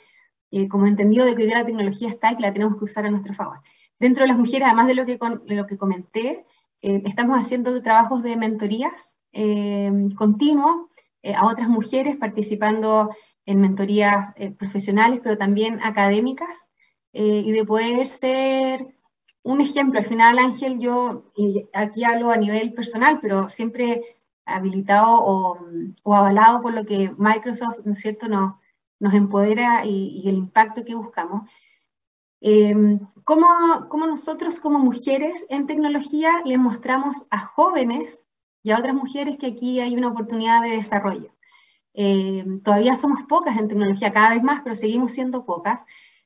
eh, 0.51 0.67
como 0.67 0.87
entendido 0.87 1.25
de 1.25 1.35
que 1.35 1.41
hoy 1.43 1.47
día 1.47 1.59
la 1.59 1.65
tecnología 1.65 2.09
está 2.09 2.31
y 2.31 2.35
que 2.35 2.41
la 2.41 2.53
tenemos 2.53 2.77
que 2.77 2.85
usar 2.85 3.05
a 3.05 3.11
nuestro 3.11 3.33
favor. 3.33 3.59
Dentro 3.99 4.23
de 4.23 4.29
las 4.29 4.37
mujeres, 4.37 4.65
además 4.67 4.87
de 4.87 4.95
lo 4.95 5.05
que, 5.05 5.19
lo 5.45 5.65
que 5.65 5.77
comenté, 5.77 6.45
eh, 6.81 7.01
estamos 7.05 7.39
haciendo 7.39 7.81
trabajos 7.81 8.23
de 8.23 8.35
mentorías 8.35 9.17
eh, 9.33 9.91
continuos 10.15 10.87
a 11.35 11.45
otras 11.45 11.67
mujeres, 11.67 12.15
participando 12.15 13.09
en 13.45 13.59
mentorías 13.59 14.33
profesionales, 14.57 15.19
pero 15.21 15.37
también 15.37 15.79
académicas, 15.83 16.69
y 17.11 17.51
de 17.51 17.65
poder 17.65 18.07
ser 18.07 18.95
un 19.43 19.59
ejemplo. 19.59 19.99
Al 19.99 20.05
final, 20.05 20.39
Ángel, 20.39 20.79
yo 20.79 21.31
y 21.35 21.67
aquí 21.73 22.05
hablo 22.05 22.31
a 22.31 22.37
nivel 22.37 22.73
personal, 22.73 23.19
pero 23.19 23.49
siempre 23.49 24.17
habilitado 24.45 25.07
o, 25.09 25.59
o 26.03 26.15
avalado 26.15 26.61
por 26.61 26.73
lo 26.73 26.85
que 26.85 27.11
Microsoft, 27.17 27.79
¿no 27.83 27.91
es 27.91 27.99
cierto?, 27.99 28.29
nos 28.29 28.53
nos 28.99 29.13
empodera 29.13 29.85
y, 29.85 30.27
el 30.27 30.35
impacto 30.35 30.83
que 30.83 30.95
buscamos. 30.95 31.49
Eh, 32.41 32.99
¿cómo, 33.23 34.07
nosotros 34.07 34.59
como 34.59 34.79
mujeres 34.79 35.45
en 35.49 35.67
tecnología 35.67 36.41
les 36.45 36.59
mostramos 36.59 37.25
a 37.29 37.39
jóvenes 37.39 38.27
y 38.63 38.71
a 38.71 38.77
otras 38.77 38.95
mujeres 38.95 39.37
que 39.37 39.47
aquí 39.47 39.79
hay 39.79 39.95
una 39.95 40.09
oportunidad 40.09 40.61
de 40.61 40.69
desarrollo? 40.69 41.33
Em, 41.93 42.61
todavía 42.61 42.95
somos 42.95 43.23
pocas 43.23 43.57
en 43.57 43.67
tecnología, 43.67 44.13
cada 44.13 44.35
vez 44.35 44.43
más, 44.43 44.61
pero 44.63 44.75
seguimos 44.75 45.13
siendo 45.13 45.45
pocas. 45.45 45.83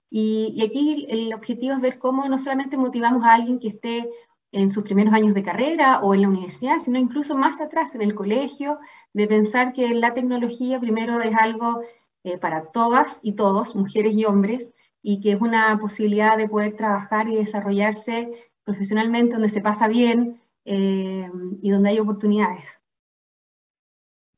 Y, 0.09 0.61
aquí 0.65 1.07
el 1.09 1.33
objetivo 1.33 1.75
es 1.75 1.81
ver 1.81 1.97
cómo 1.97 2.27
no 2.27 2.37
solamente 2.37 2.77
motivamos 2.77 3.23
a 3.25 3.33
alguien 3.33 3.59
que 3.59 3.69
esté 3.69 4.09
en 4.51 4.69
sus 4.69 4.83
primeros 4.83 5.13
años 5.13 5.33
de 5.33 5.43
carrera 5.43 6.01
o 6.01 6.13
en 6.13 6.21
la 6.23 6.27
universidad, 6.27 6.79
sino 6.79 6.99
incluso 6.99 7.37
más 7.37 7.61
atrás 7.61 7.95
en 7.95 8.01
el 8.01 8.15
colegio, 8.15 8.79
de 9.13 9.27
pensar 9.27 9.71
que 9.73 9.89
la 9.95 10.13
tecnología 10.13 10.79
primero 10.79 11.21
es 11.21 11.35
algo 11.35 11.81
eh, 12.23 12.37
para 12.37 12.65
todas 12.65 13.19
y 13.23 13.33
todos, 13.33 13.75
mujeres 13.75 14.13
y 14.13 14.25
hombres, 14.25 14.75
y 15.01 15.19
que 15.21 15.31
es 15.31 15.41
una 15.41 15.77
posibilidad 15.79 16.37
de 16.37 16.47
poder 16.47 16.75
trabajar 16.75 17.27
y 17.27 17.35
desarrollarse 17.35 18.51
profesionalmente 18.63 19.33
donde 19.33 19.49
se 19.49 19.61
pasa 19.61 19.87
bien 19.87 20.39
eh, 20.65 21.27
y 21.61 21.71
donde 21.71 21.89
hay 21.89 21.99
oportunidades. 21.99 22.79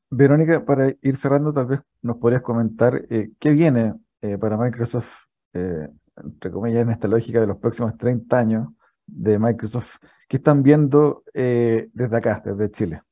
Verónica, 0.08 0.64
para 0.64 0.94
ir 1.02 1.16
cerrando, 1.16 1.52
tal 1.52 1.66
vez 1.66 1.80
nos 2.00 2.16
podrías 2.16 2.40
comentar 2.40 3.04
eh, 3.10 3.32
qué 3.38 3.50
viene 3.50 3.94
para 4.40 4.56
Microsoft, 4.56 5.12
entre 5.52 6.50
comillas, 6.50 6.84
en 6.84 6.90
esta 6.90 7.06
lógica 7.06 7.40
de 7.42 7.46
los 7.46 7.58
próximos 7.58 7.94
30 7.98 8.38
años 8.38 8.68
de 9.06 9.38
Microsoft, 9.38 9.96
¿qué 10.26 10.38
están 10.38 10.62
viendo 10.62 11.24
desde 11.34 12.16
acá, 12.16 12.42
desde 12.42 12.70
Chile? 12.70 13.02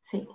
Sí, 0.00 0.26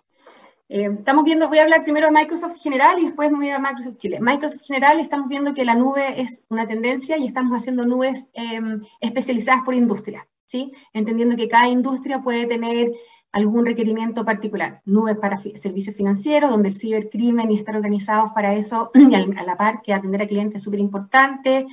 eh, 0.74 0.90
estamos 1.00 1.26
viendo, 1.26 1.50
voy 1.50 1.58
a 1.58 1.64
hablar 1.64 1.84
primero 1.84 2.08
de 2.08 2.14
Microsoft 2.14 2.56
general 2.62 2.98
y 2.98 3.04
después 3.04 3.30
voy 3.30 3.50
a 3.50 3.60
Microsoft 3.60 3.98
Chile. 3.98 4.20
Microsoft 4.22 4.62
general 4.62 5.02
estamos 5.02 5.28
viendo 5.28 5.54
que 5.54 5.66
la 5.66 5.76
nube 5.76 6.22
es 6.22 6.46
una 6.48 6.66
tendencia 6.66 7.18
y 7.18 7.28
estamos 7.28 7.52
haciendo 7.58 7.86
nubes 7.86 8.30
em, 8.32 8.82
especializadas 9.02 9.64
por 9.64 9.76
industria, 9.76 10.30
¿sí? 10.46 10.72
Entendiendo 10.94 11.36
que 11.36 11.50
cada 11.50 11.68
industria 11.68 12.22
puede 12.22 12.46
tener 12.46 12.94
algún 13.34 13.66
requerimiento 13.66 14.24
particular. 14.24 14.82
Nubes 14.86 15.18
para 15.18 15.42
servicios 15.56 15.94
financieros, 15.94 16.50
donde 16.50 16.70
el 16.70 16.74
cibercrimen 16.74 17.52
y 17.52 17.58
estar 17.58 17.76
organizados 17.76 18.32
para 18.32 18.56
eso, 18.56 18.92
a 19.38 19.44
la 19.44 19.58
par 19.58 19.82
que 19.82 19.94
atender 19.94 20.22
a 20.22 20.28
clientes 20.28 20.56
es 20.56 20.64
súper 20.64 20.80
importante. 20.80 21.68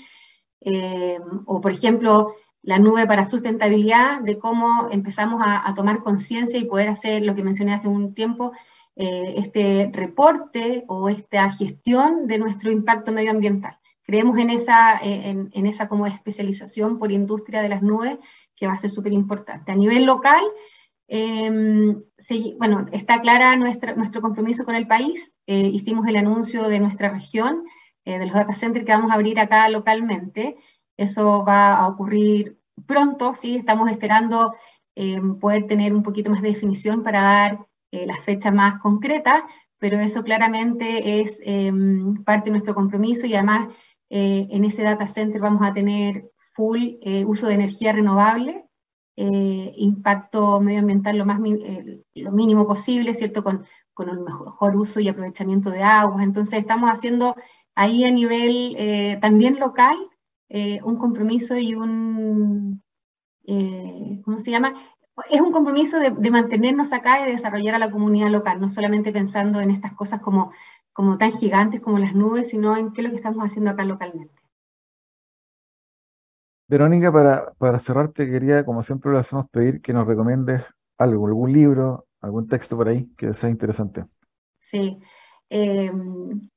Em, 0.60 1.22
o, 1.46 1.60
por 1.60 1.70
ejemplo, 1.70 2.34
la 2.62 2.80
nube 2.80 3.06
para 3.06 3.26
sustentabilidad, 3.26 4.22
de 4.22 4.40
cómo 4.40 4.88
empezamos 4.90 5.40
a, 5.40 5.68
a 5.68 5.72
tomar 5.74 6.02
conciencia 6.02 6.58
y 6.58 6.64
poder 6.64 6.88
hacer 6.88 7.22
lo 7.22 7.36
que 7.36 7.44
mencioné 7.44 7.74
hace 7.74 7.86
un 7.86 8.12
tiempo, 8.12 8.54
eh, 9.00 9.34
este 9.36 9.90
reporte 9.92 10.84
o 10.88 11.08
esta 11.08 11.48
gestión 11.52 12.26
de 12.26 12.38
nuestro 12.38 12.72
impacto 12.72 13.12
medioambiental. 13.12 13.78
Creemos 14.02 14.38
en 14.38 14.50
esa, 14.50 14.98
en, 15.00 15.66
esa 15.66 15.88
como 15.88 16.08
especialización 16.08 16.98
por 16.98 17.12
industria 17.12 17.62
de 17.62 17.68
las 17.68 17.80
nubes 17.80 18.18
que 18.56 18.66
va 18.66 18.72
a 18.72 18.78
ser 18.78 18.90
súper 18.90 19.12
importante. 19.12 19.70
A 19.70 19.76
nivel 19.76 20.04
local, 20.04 20.42
em, 21.06 21.96
bueno, 22.58 22.86
está 22.90 23.20
clara 23.20 23.54
nuestra, 23.54 23.94
nuestro 23.94 24.20
compromiso 24.20 24.64
con 24.64 24.74
el 24.74 24.88
país. 24.88 25.36
Eh, 25.46 25.70
hicimos 25.72 26.08
el 26.08 26.16
anuncio 26.16 26.64
de 26.68 26.80
nuestra 26.80 27.08
región, 27.08 27.62
eh, 28.04 28.18
de 28.18 28.26
los 28.26 28.34
data 28.34 28.52
centers 28.52 28.84
que 28.84 28.92
vamos 28.92 29.12
a 29.12 29.14
abrir 29.14 29.38
acá 29.38 29.68
localmente. 29.68 30.56
Eso 30.96 31.44
va 31.44 31.76
a 31.76 31.86
ocurrir 31.86 32.58
pronto, 32.84 33.36
sí, 33.36 33.54
estamos 33.54 33.92
esperando 33.92 34.54
poder 35.40 35.68
tener 35.68 35.94
un 35.94 36.02
poquito 36.02 36.28
más 36.28 36.42
de 36.42 36.48
definición 36.48 37.04
para 37.04 37.22
dar 37.22 37.67
la 37.90 38.16
fecha 38.18 38.50
más 38.50 38.80
concreta, 38.80 39.46
pero 39.78 39.98
eso 39.98 40.22
claramente 40.22 41.20
es 41.20 41.40
parte 42.24 42.46
de 42.46 42.50
nuestro 42.50 42.74
compromiso 42.74 43.26
y 43.26 43.34
además 43.34 43.68
en 44.10 44.64
ese 44.64 44.82
data 44.82 45.08
center 45.08 45.40
vamos 45.40 45.66
a 45.66 45.72
tener 45.72 46.30
full 46.54 46.96
uso 47.24 47.46
de 47.46 47.54
energía 47.54 47.92
renovable 47.92 48.68
eh, 49.20 49.72
impacto 49.78 50.60
medioambiental 50.60 51.18
lo, 51.18 51.26
más, 51.26 51.40
eh, 51.44 52.04
lo 52.14 52.30
mínimo 52.30 52.68
posible, 52.68 53.14
¿cierto? 53.14 53.42
Con, 53.42 53.66
con 53.92 54.08
el 54.10 54.20
mejor 54.20 54.76
uso 54.76 55.00
y 55.00 55.08
aprovechamiento 55.08 55.72
de 55.72 55.82
aguas. 55.82 56.22
Entonces 56.22 56.60
estamos 56.60 56.88
haciendo 56.88 57.34
ahí 57.74 58.04
a 58.04 58.12
nivel 58.12 58.76
eh, 58.78 59.18
también 59.20 59.58
local 59.58 59.96
un 60.84 60.96
compromiso 60.96 61.58
y 61.58 61.74
un, 61.74 62.80
¿cómo 64.24 64.38
se 64.38 64.52
llama? 64.52 64.72
Es 65.30 65.40
un 65.40 65.52
compromiso 65.52 65.98
de, 65.98 66.10
de, 66.10 66.30
mantenernos 66.30 66.92
acá 66.92 67.20
y 67.20 67.24
de 67.24 67.32
desarrollar 67.32 67.74
a 67.74 67.78
la 67.78 67.90
comunidad 67.90 68.28
local, 68.28 68.60
no 68.60 68.68
solamente 68.68 69.12
pensando 69.12 69.60
en 69.60 69.70
estas 69.70 69.92
cosas 69.94 70.20
como, 70.20 70.52
como 70.92 71.18
tan 71.18 71.32
gigantes 71.32 71.80
como 71.80 71.98
las 71.98 72.14
nubes, 72.14 72.50
sino 72.50 72.76
en 72.76 72.92
qué 72.92 73.00
es 73.00 73.04
lo 73.06 73.10
que 73.10 73.16
estamos 73.16 73.44
haciendo 73.44 73.70
acá 73.70 73.84
localmente. 73.84 74.34
Verónica, 76.68 77.10
para, 77.10 77.52
para 77.54 77.78
cerrar, 77.78 78.12
te 78.12 78.30
quería, 78.30 78.64
como 78.64 78.82
siempre 78.82 79.10
lo 79.10 79.18
hacemos, 79.18 79.48
pedir 79.50 79.80
que 79.80 79.92
nos 79.94 80.06
recomiendes 80.06 80.64
algo, 80.98 81.26
algún 81.26 81.52
libro, 81.52 82.06
algún 82.20 82.46
texto 82.46 82.76
por 82.76 82.88
ahí 82.88 83.08
que 83.16 83.32
sea 83.32 83.48
interesante. 83.48 84.04
Sí. 84.58 84.98
Eh, 85.48 85.90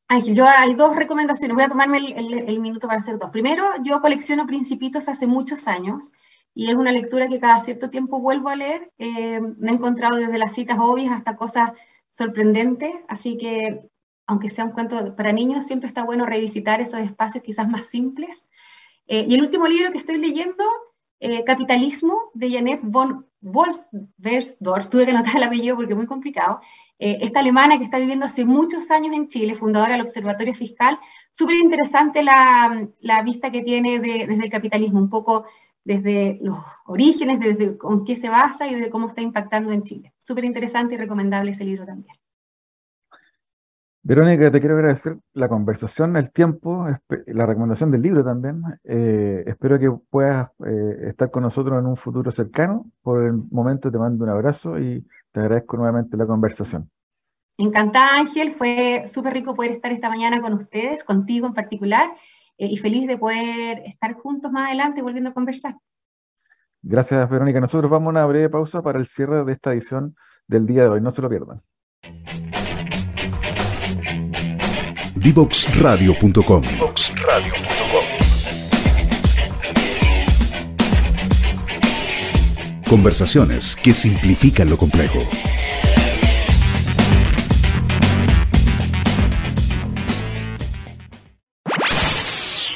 Ángel, 0.09 0.35
yo 0.35 0.45
hay 0.45 0.73
dos 0.73 0.95
recomendaciones. 0.95 1.55
Voy 1.55 1.63
a 1.63 1.69
tomarme 1.69 1.99
el, 1.99 2.59
minuto 2.59 2.87
para 2.87 2.99
hacer 2.99 3.17
dos. 3.17 3.29
Primero, 3.29 3.63
yo 3.83 4.01
colecciono 4.01 4.45
Principitos 4.45 5.07
hace 5.07 5.27
muchos 5.27 5.67
años 5.67 6.11
y 6.53 6.69
es 6.69 6.75
una 6.75 6.91
lectura 6.91 7.27
que 7.27 7.39
cada 7.39 7.59
cierto 7.59 7.89
tiempo 7.89 8.19
vuelvo 8.19 8.49
a 8.49 8.55
leer. 8.55 8.91
Eh, 8.97 9.39
me 9.39 9.71
he 9.71 9.73
encontrado 9.73 10.17
desde 10.17 10.37
las 10.37 10.53
citas 10.53 10.77
obvias 10.79 11.13
hasta 11.13 11.35
cosas 11.35 11.71
sorprendentes, 12.09 12.93
así 13.07 13.37
que 13.37 13.79
aunque 14.27 14.49
sea 14.49 14.65
un 14.65 14.71
cuento 14.71 15.15
para 15.15 15.31
niños, 15.31 15.65
siempre 15.65 15.87
está 15.87 16.03
bueno 16.03 16.25
revisitar 16.25 16.81
esos 16.81 17.01
espacios 17.01 17.43
quizás 17.43 17.67
más 17.67 17.87
simples 17.87 18.47
eh, 19.07 19.25
y 19.27 19.35
el 19.35 19.41
último 19.41 19.67
libro 19.67 19.91
que 19.91 19.97
estoy 19.97 20.17
leyendo, 20.17 20.63
eh, 21.19 21.43
Capitalismo, 21.43 22.31
de 22.33 22.49
Janet 22.51 22.79
von 22.83 23.27
Wolfsdorf, 23.41 24.89
tuve 24.89 25.05
que 25.05 25.11
anotar 25.11 25.35
el 25.37 25.43
apellido 25.43 25.75
porque 25.75 25.93
es 25.93 25.97
muy 25.97 26.07
complicado, 26.07 26.61
esta 26.99 27.39
alemana 27.39 27.79
que 27.79 27.83
está 27.83 27.97
viviendo 27.97 28.27
hace 28.27 28.45
muchos 28.45 28.91
años 28.91 29.15
en 29.15 29.27
Chile, 29.27 29.55
fundadora 29.55 29.93
del 29.93 30.01
Observatorio 30.01 30.53
Fiscal, 30.53 30.99
súper 31.31 31.55
interesante 31.55 32.21
la, 32.21 32.87
la, 32.99 33.23
vista 33.23 33.51
que 33.51 33.63
tiene 33.63 33.99
desde 33.99 34.43
el 34.43 34.51
capitalismo, 34.51 34.99
un 34.99 35.09
poco 35.09 35.45
desde 35.83 36.39
los 36.41 36.57
orígenes, 36.85 37.39
desde 37.39 37.77
con 37.77 38.05
qué 38.05 38.15
se 38.15 38.29
basa 38.29 38.67
y 38.67 38.75
desde 38.75 38.89
cómo 38.89 39.07
está 39.07 39.21
impactando 39.21 39.71
en 39.71 39.83
Chile. 39.83 40.13
Súper 40.19 40.45
interesante 40.45 40.95
y 40.95 40.97
recomendable 40.97 41.51
ese 41.51 41.65
libro 41.65 41.85
también. 41.85 42.15
Verónica, 44.03 44.49
te 44.49 44.59
quiero 44.59 44.75
agradecer 44.75 45.17
la 45.33 45.47
conversación, 45.47 46.17
el 46.17 46.31
tiempo, 46.31 46.87
la 47.27 47.45
recomendación 47.45 47.91
del 47.91 48.01
libro 48.01 48.23
también. 48.23 48.63
Eh, 48.83 49.43
espero 49.45 49.77
que 49.77 49.91
puedas 50.09 50.49
eh, 50.65 51.09
estar 51.09 51.29
con 51.29 51.43
nosotros 51.43 51.77
en 51.77 51.85
un 51.85 51.95
futuro 51.95 52.31
cercano. 52.31 52.87
Por 53.03 53.23
el 53.23 53.33
momento 53.51 53.91
te 53.91 53.99
mando 53.99 54.23
un 54.23 54.31
abrazo 54.31 54.79
y 54.79 55.05
te 55.31 55.39
agradezco 55.39 55.77
nuevamente 55.77 56.17
la 56.17 56.25
conversación. 56.25 56.89
Encantada, 57.57 58.17
Ángel. 58.17 58.49
Fue 58.49 59.03
súper 59.05 59.33
rico 59.33 59.53
poder 59.53 59.71
estar 59.71 59.91
esta 59.91 60.09
mañana 60.09 60.41
con 60.41 60.53
ustedes, 60.53 61.03
contigo 61.03 61.45
en 61.45 61.53
particular, 61.53 62.09
eh, 62.61 62.67
y 62.67 62.77
feliz 62.77 63.07
de 63.07 63.17
poder 63.17 63.81
estar 63.87 64.13
juntos 64.13 64.51
más 64.51 64.67
adelante 64.67 65.01
volviendo 65.01 65.31
a 65.31 65.33
conversar. 65.33 65.77
Gracias, 66.83 67.27
Verónica. 67.27 67.59
Nosotros 67.59 67.89
vamos 67.89 68.07
a 68.07 68.09
una 68.11 68.25
breve 68.27 68.49
pausa 68.49 68.83
para 68.83 68.99
el 68.99 69.07
cierre 69.07 69.43
de 69.43 69.53
esta 69.53 69.73
edición 69.73 70.15
del 70.45 70.67
día 70.67 70.83
de 70.83 70.89
hoy. 70.89 71.01
No 71.01 71.09
se 71.09 71.23
lo 71.23 71.29
pierdan. 71.29 71.63
Divoxradio.com. 75.15 76.63
Conversaciones 82.87 83.75
que 83.75 83.93
simplifican 83.93 84.69
lo 84.69 84.77
complejo. 84.77 85.17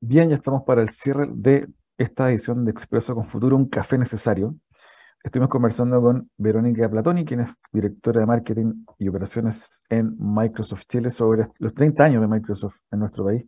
Bien, 0.00 0.30
ya 0.30 0.36
estamos 0.36 0.62
para 0.62 0.80
el 0.80 0.88
cierre 0.88 1.28
de 1.30 1.68
esta 1.98 2.30
edición 2.30 2.64
de 2.64 2.70
Expreso 2.70 3.14
con 3.14 3.26
Futuro, 3.26 3.54
un 3.54 3.68
café 3.68 3.98
necesario. 3.98 4.54
Estuvimos 5.22 5.50
conversando 5.50 6.00
con 6.00 6.30
Verónica 6.38 6.88
Platoni, 6.88 7.26
quien 7.26 7.40
es 7.40 7.50
directora 7.70 8.20
de 8.20 8.26
marketing 8.26 8.86
y 8.98 9.08
operaciones 9.08 9.82
en 9.90 10.16
Microsoft 10.18 10.84
Chile, 10.88 11.10
sobre 11.10 11.48
los 11.58 11.74
30 11.74 12.02
años 12.02 12.22
de 12.22 12.28
Microsoft 12.28 12.76
en 12.90 13.00
nuestro 13.00 13.26
país. 13.26 13.44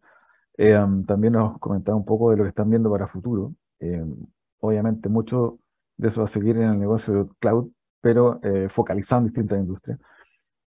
Eh, 0.59 0.77
um, 0.77 1.07
también 1.07 1.33
nos 1.33 1.59
comentaba 1.59 1.97
un 1.97 2.05
poco 2.05 2.33
de 2.33 2.37
lo 2.37 2.43
que 2.43 2.51
están 2.51 2.69
viendo 2.69 2.91
para 2.91 3.09
futuro. 3.09 3.55
Eh, 3.79 4.05
obviamente, 4.59 5.09
mucho 5.09 5.59
de 5.97 6.09
eso 6.09 6.21
va 6.21 6.27
a 6.27 6.29
seguir 6.29 6.59
en 6.59 6.65
el 6.65 6.79
negocio 6.79 7.15
de 7.15 7.27
cloud, 7.39 7.71
pero 8.01 8.41
eh, 8.43 8.69
focalizando 8.69 9.29
en 9.29 9.33
distintas 9.33 9.59
industrias. 9.59 9.99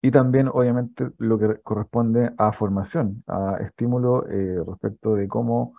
Y 0.02 0.12
también, 0.12 0.48
obviamente, 0.48 1.12
lo 1.20 1.38
que 1.38 1.62
corresponde 1.62 2.32
a 2.38 2.52
formación, 2.52 3.24
a 3.28 3.58
estímulo 3.62 4.22
respecto 4.66 5.14
de 5.14 5.28
cómo 5.28 5.76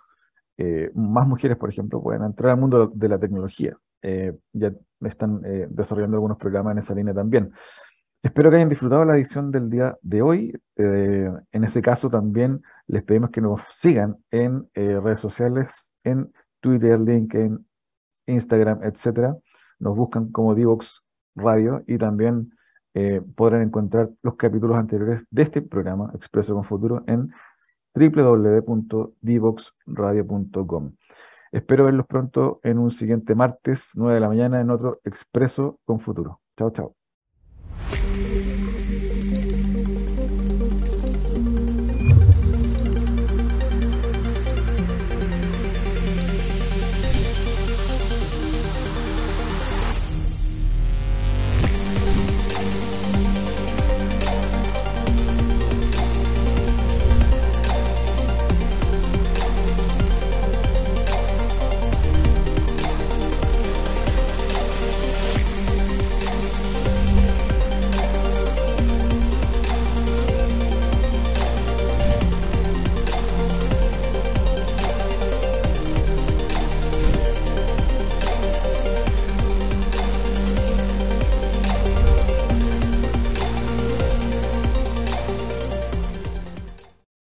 eh, 0.57 0.91
más 0.93 1.27
mujeres, 1.27 1.57
por 1.57 1.69
ejemplo, 1.69 2.01
pueden 2.01 2.23
entrar 2.23 2.51
al 2.51 2.59
mundo 2.59 2.91
de 2.93 3.09
la 3.09 3.19
tecnología. 3.19 3.75
Eh, 4.01 4.33
ya 4.51 4.73
están 5.01 5.41
eh, 5.45 5.67
desarrollando 5.69 6.17
algunos 6.17 6.37
programas 6.37 6.73
en 6.73 6.77
esa 6.79 6.93
línea 6.93 7.13
también. 7.13 7.51
Espero 8.21 8.49
que 8.49 8.57
hayan 8.57 8.69
disfrutado 8.69 9.03
la 9.03 9.15
edición 9.15 9.51
del 9.51 9.69
día 9.69 9.97
de 10.01 10.21
hoy. 10.21 10.53
en 10.75 11.63
ese 11.63 11.81
caso 11.81 12.09
también 12.09 12.61
les 12.87 13.03
pedimos 13.03 13.31
que 13.31 13.41
nos 13.41 13.61
sigan 13.69 14.17
en 14.31 14.69
redes 14.73 15.19
sociales, 15.19 15.91
en 16.05 16.31
Twitter, 16.61 16.99
LinkedIn, 17.01 17.65
Instagram, 18.27 18.81
etc. 18.83 19.35
Nos 19.79 19.97
buscan 19.97 20.31
como 20.31 20.55
Divox 20.55 21.02
Radio 21.35 21.83
y 21.87 21.97
también 21.97 22.51
podrán 23.35 23.63
encontrar 23.63 24.11
los 24.21 24.35
capítulos 24.35 24.77
anteriores 24.77 25.25
de 25.31 25.41
este 25.41 25.63
programa, 25.63 26.11
Expreso 26.13 26.53
con 26.53 26.63
Futuro, 26.63 27.03
en 27.07 27.31
www.divoxradio.com. 27.95 30.91
Espero 31.51 31.85
verlos 31.85 32.07
pronto 32.07 32.59
en 32.63 32.79
un 32.79 32.91
siguiente 32.91 33.35
martes, 33.35 33.91
9 33.95 34.15
de 34.15 34.19
la 34.19 34.27
mañana, 34.27 34.59
en 34.61 34.69
otro 34.69 34.99
Expreso 35.03 35.79
con 35.85 35.99
Futuro. 35.99 36.41
Chao, 36.57 36.71
chao. 36.71 36.95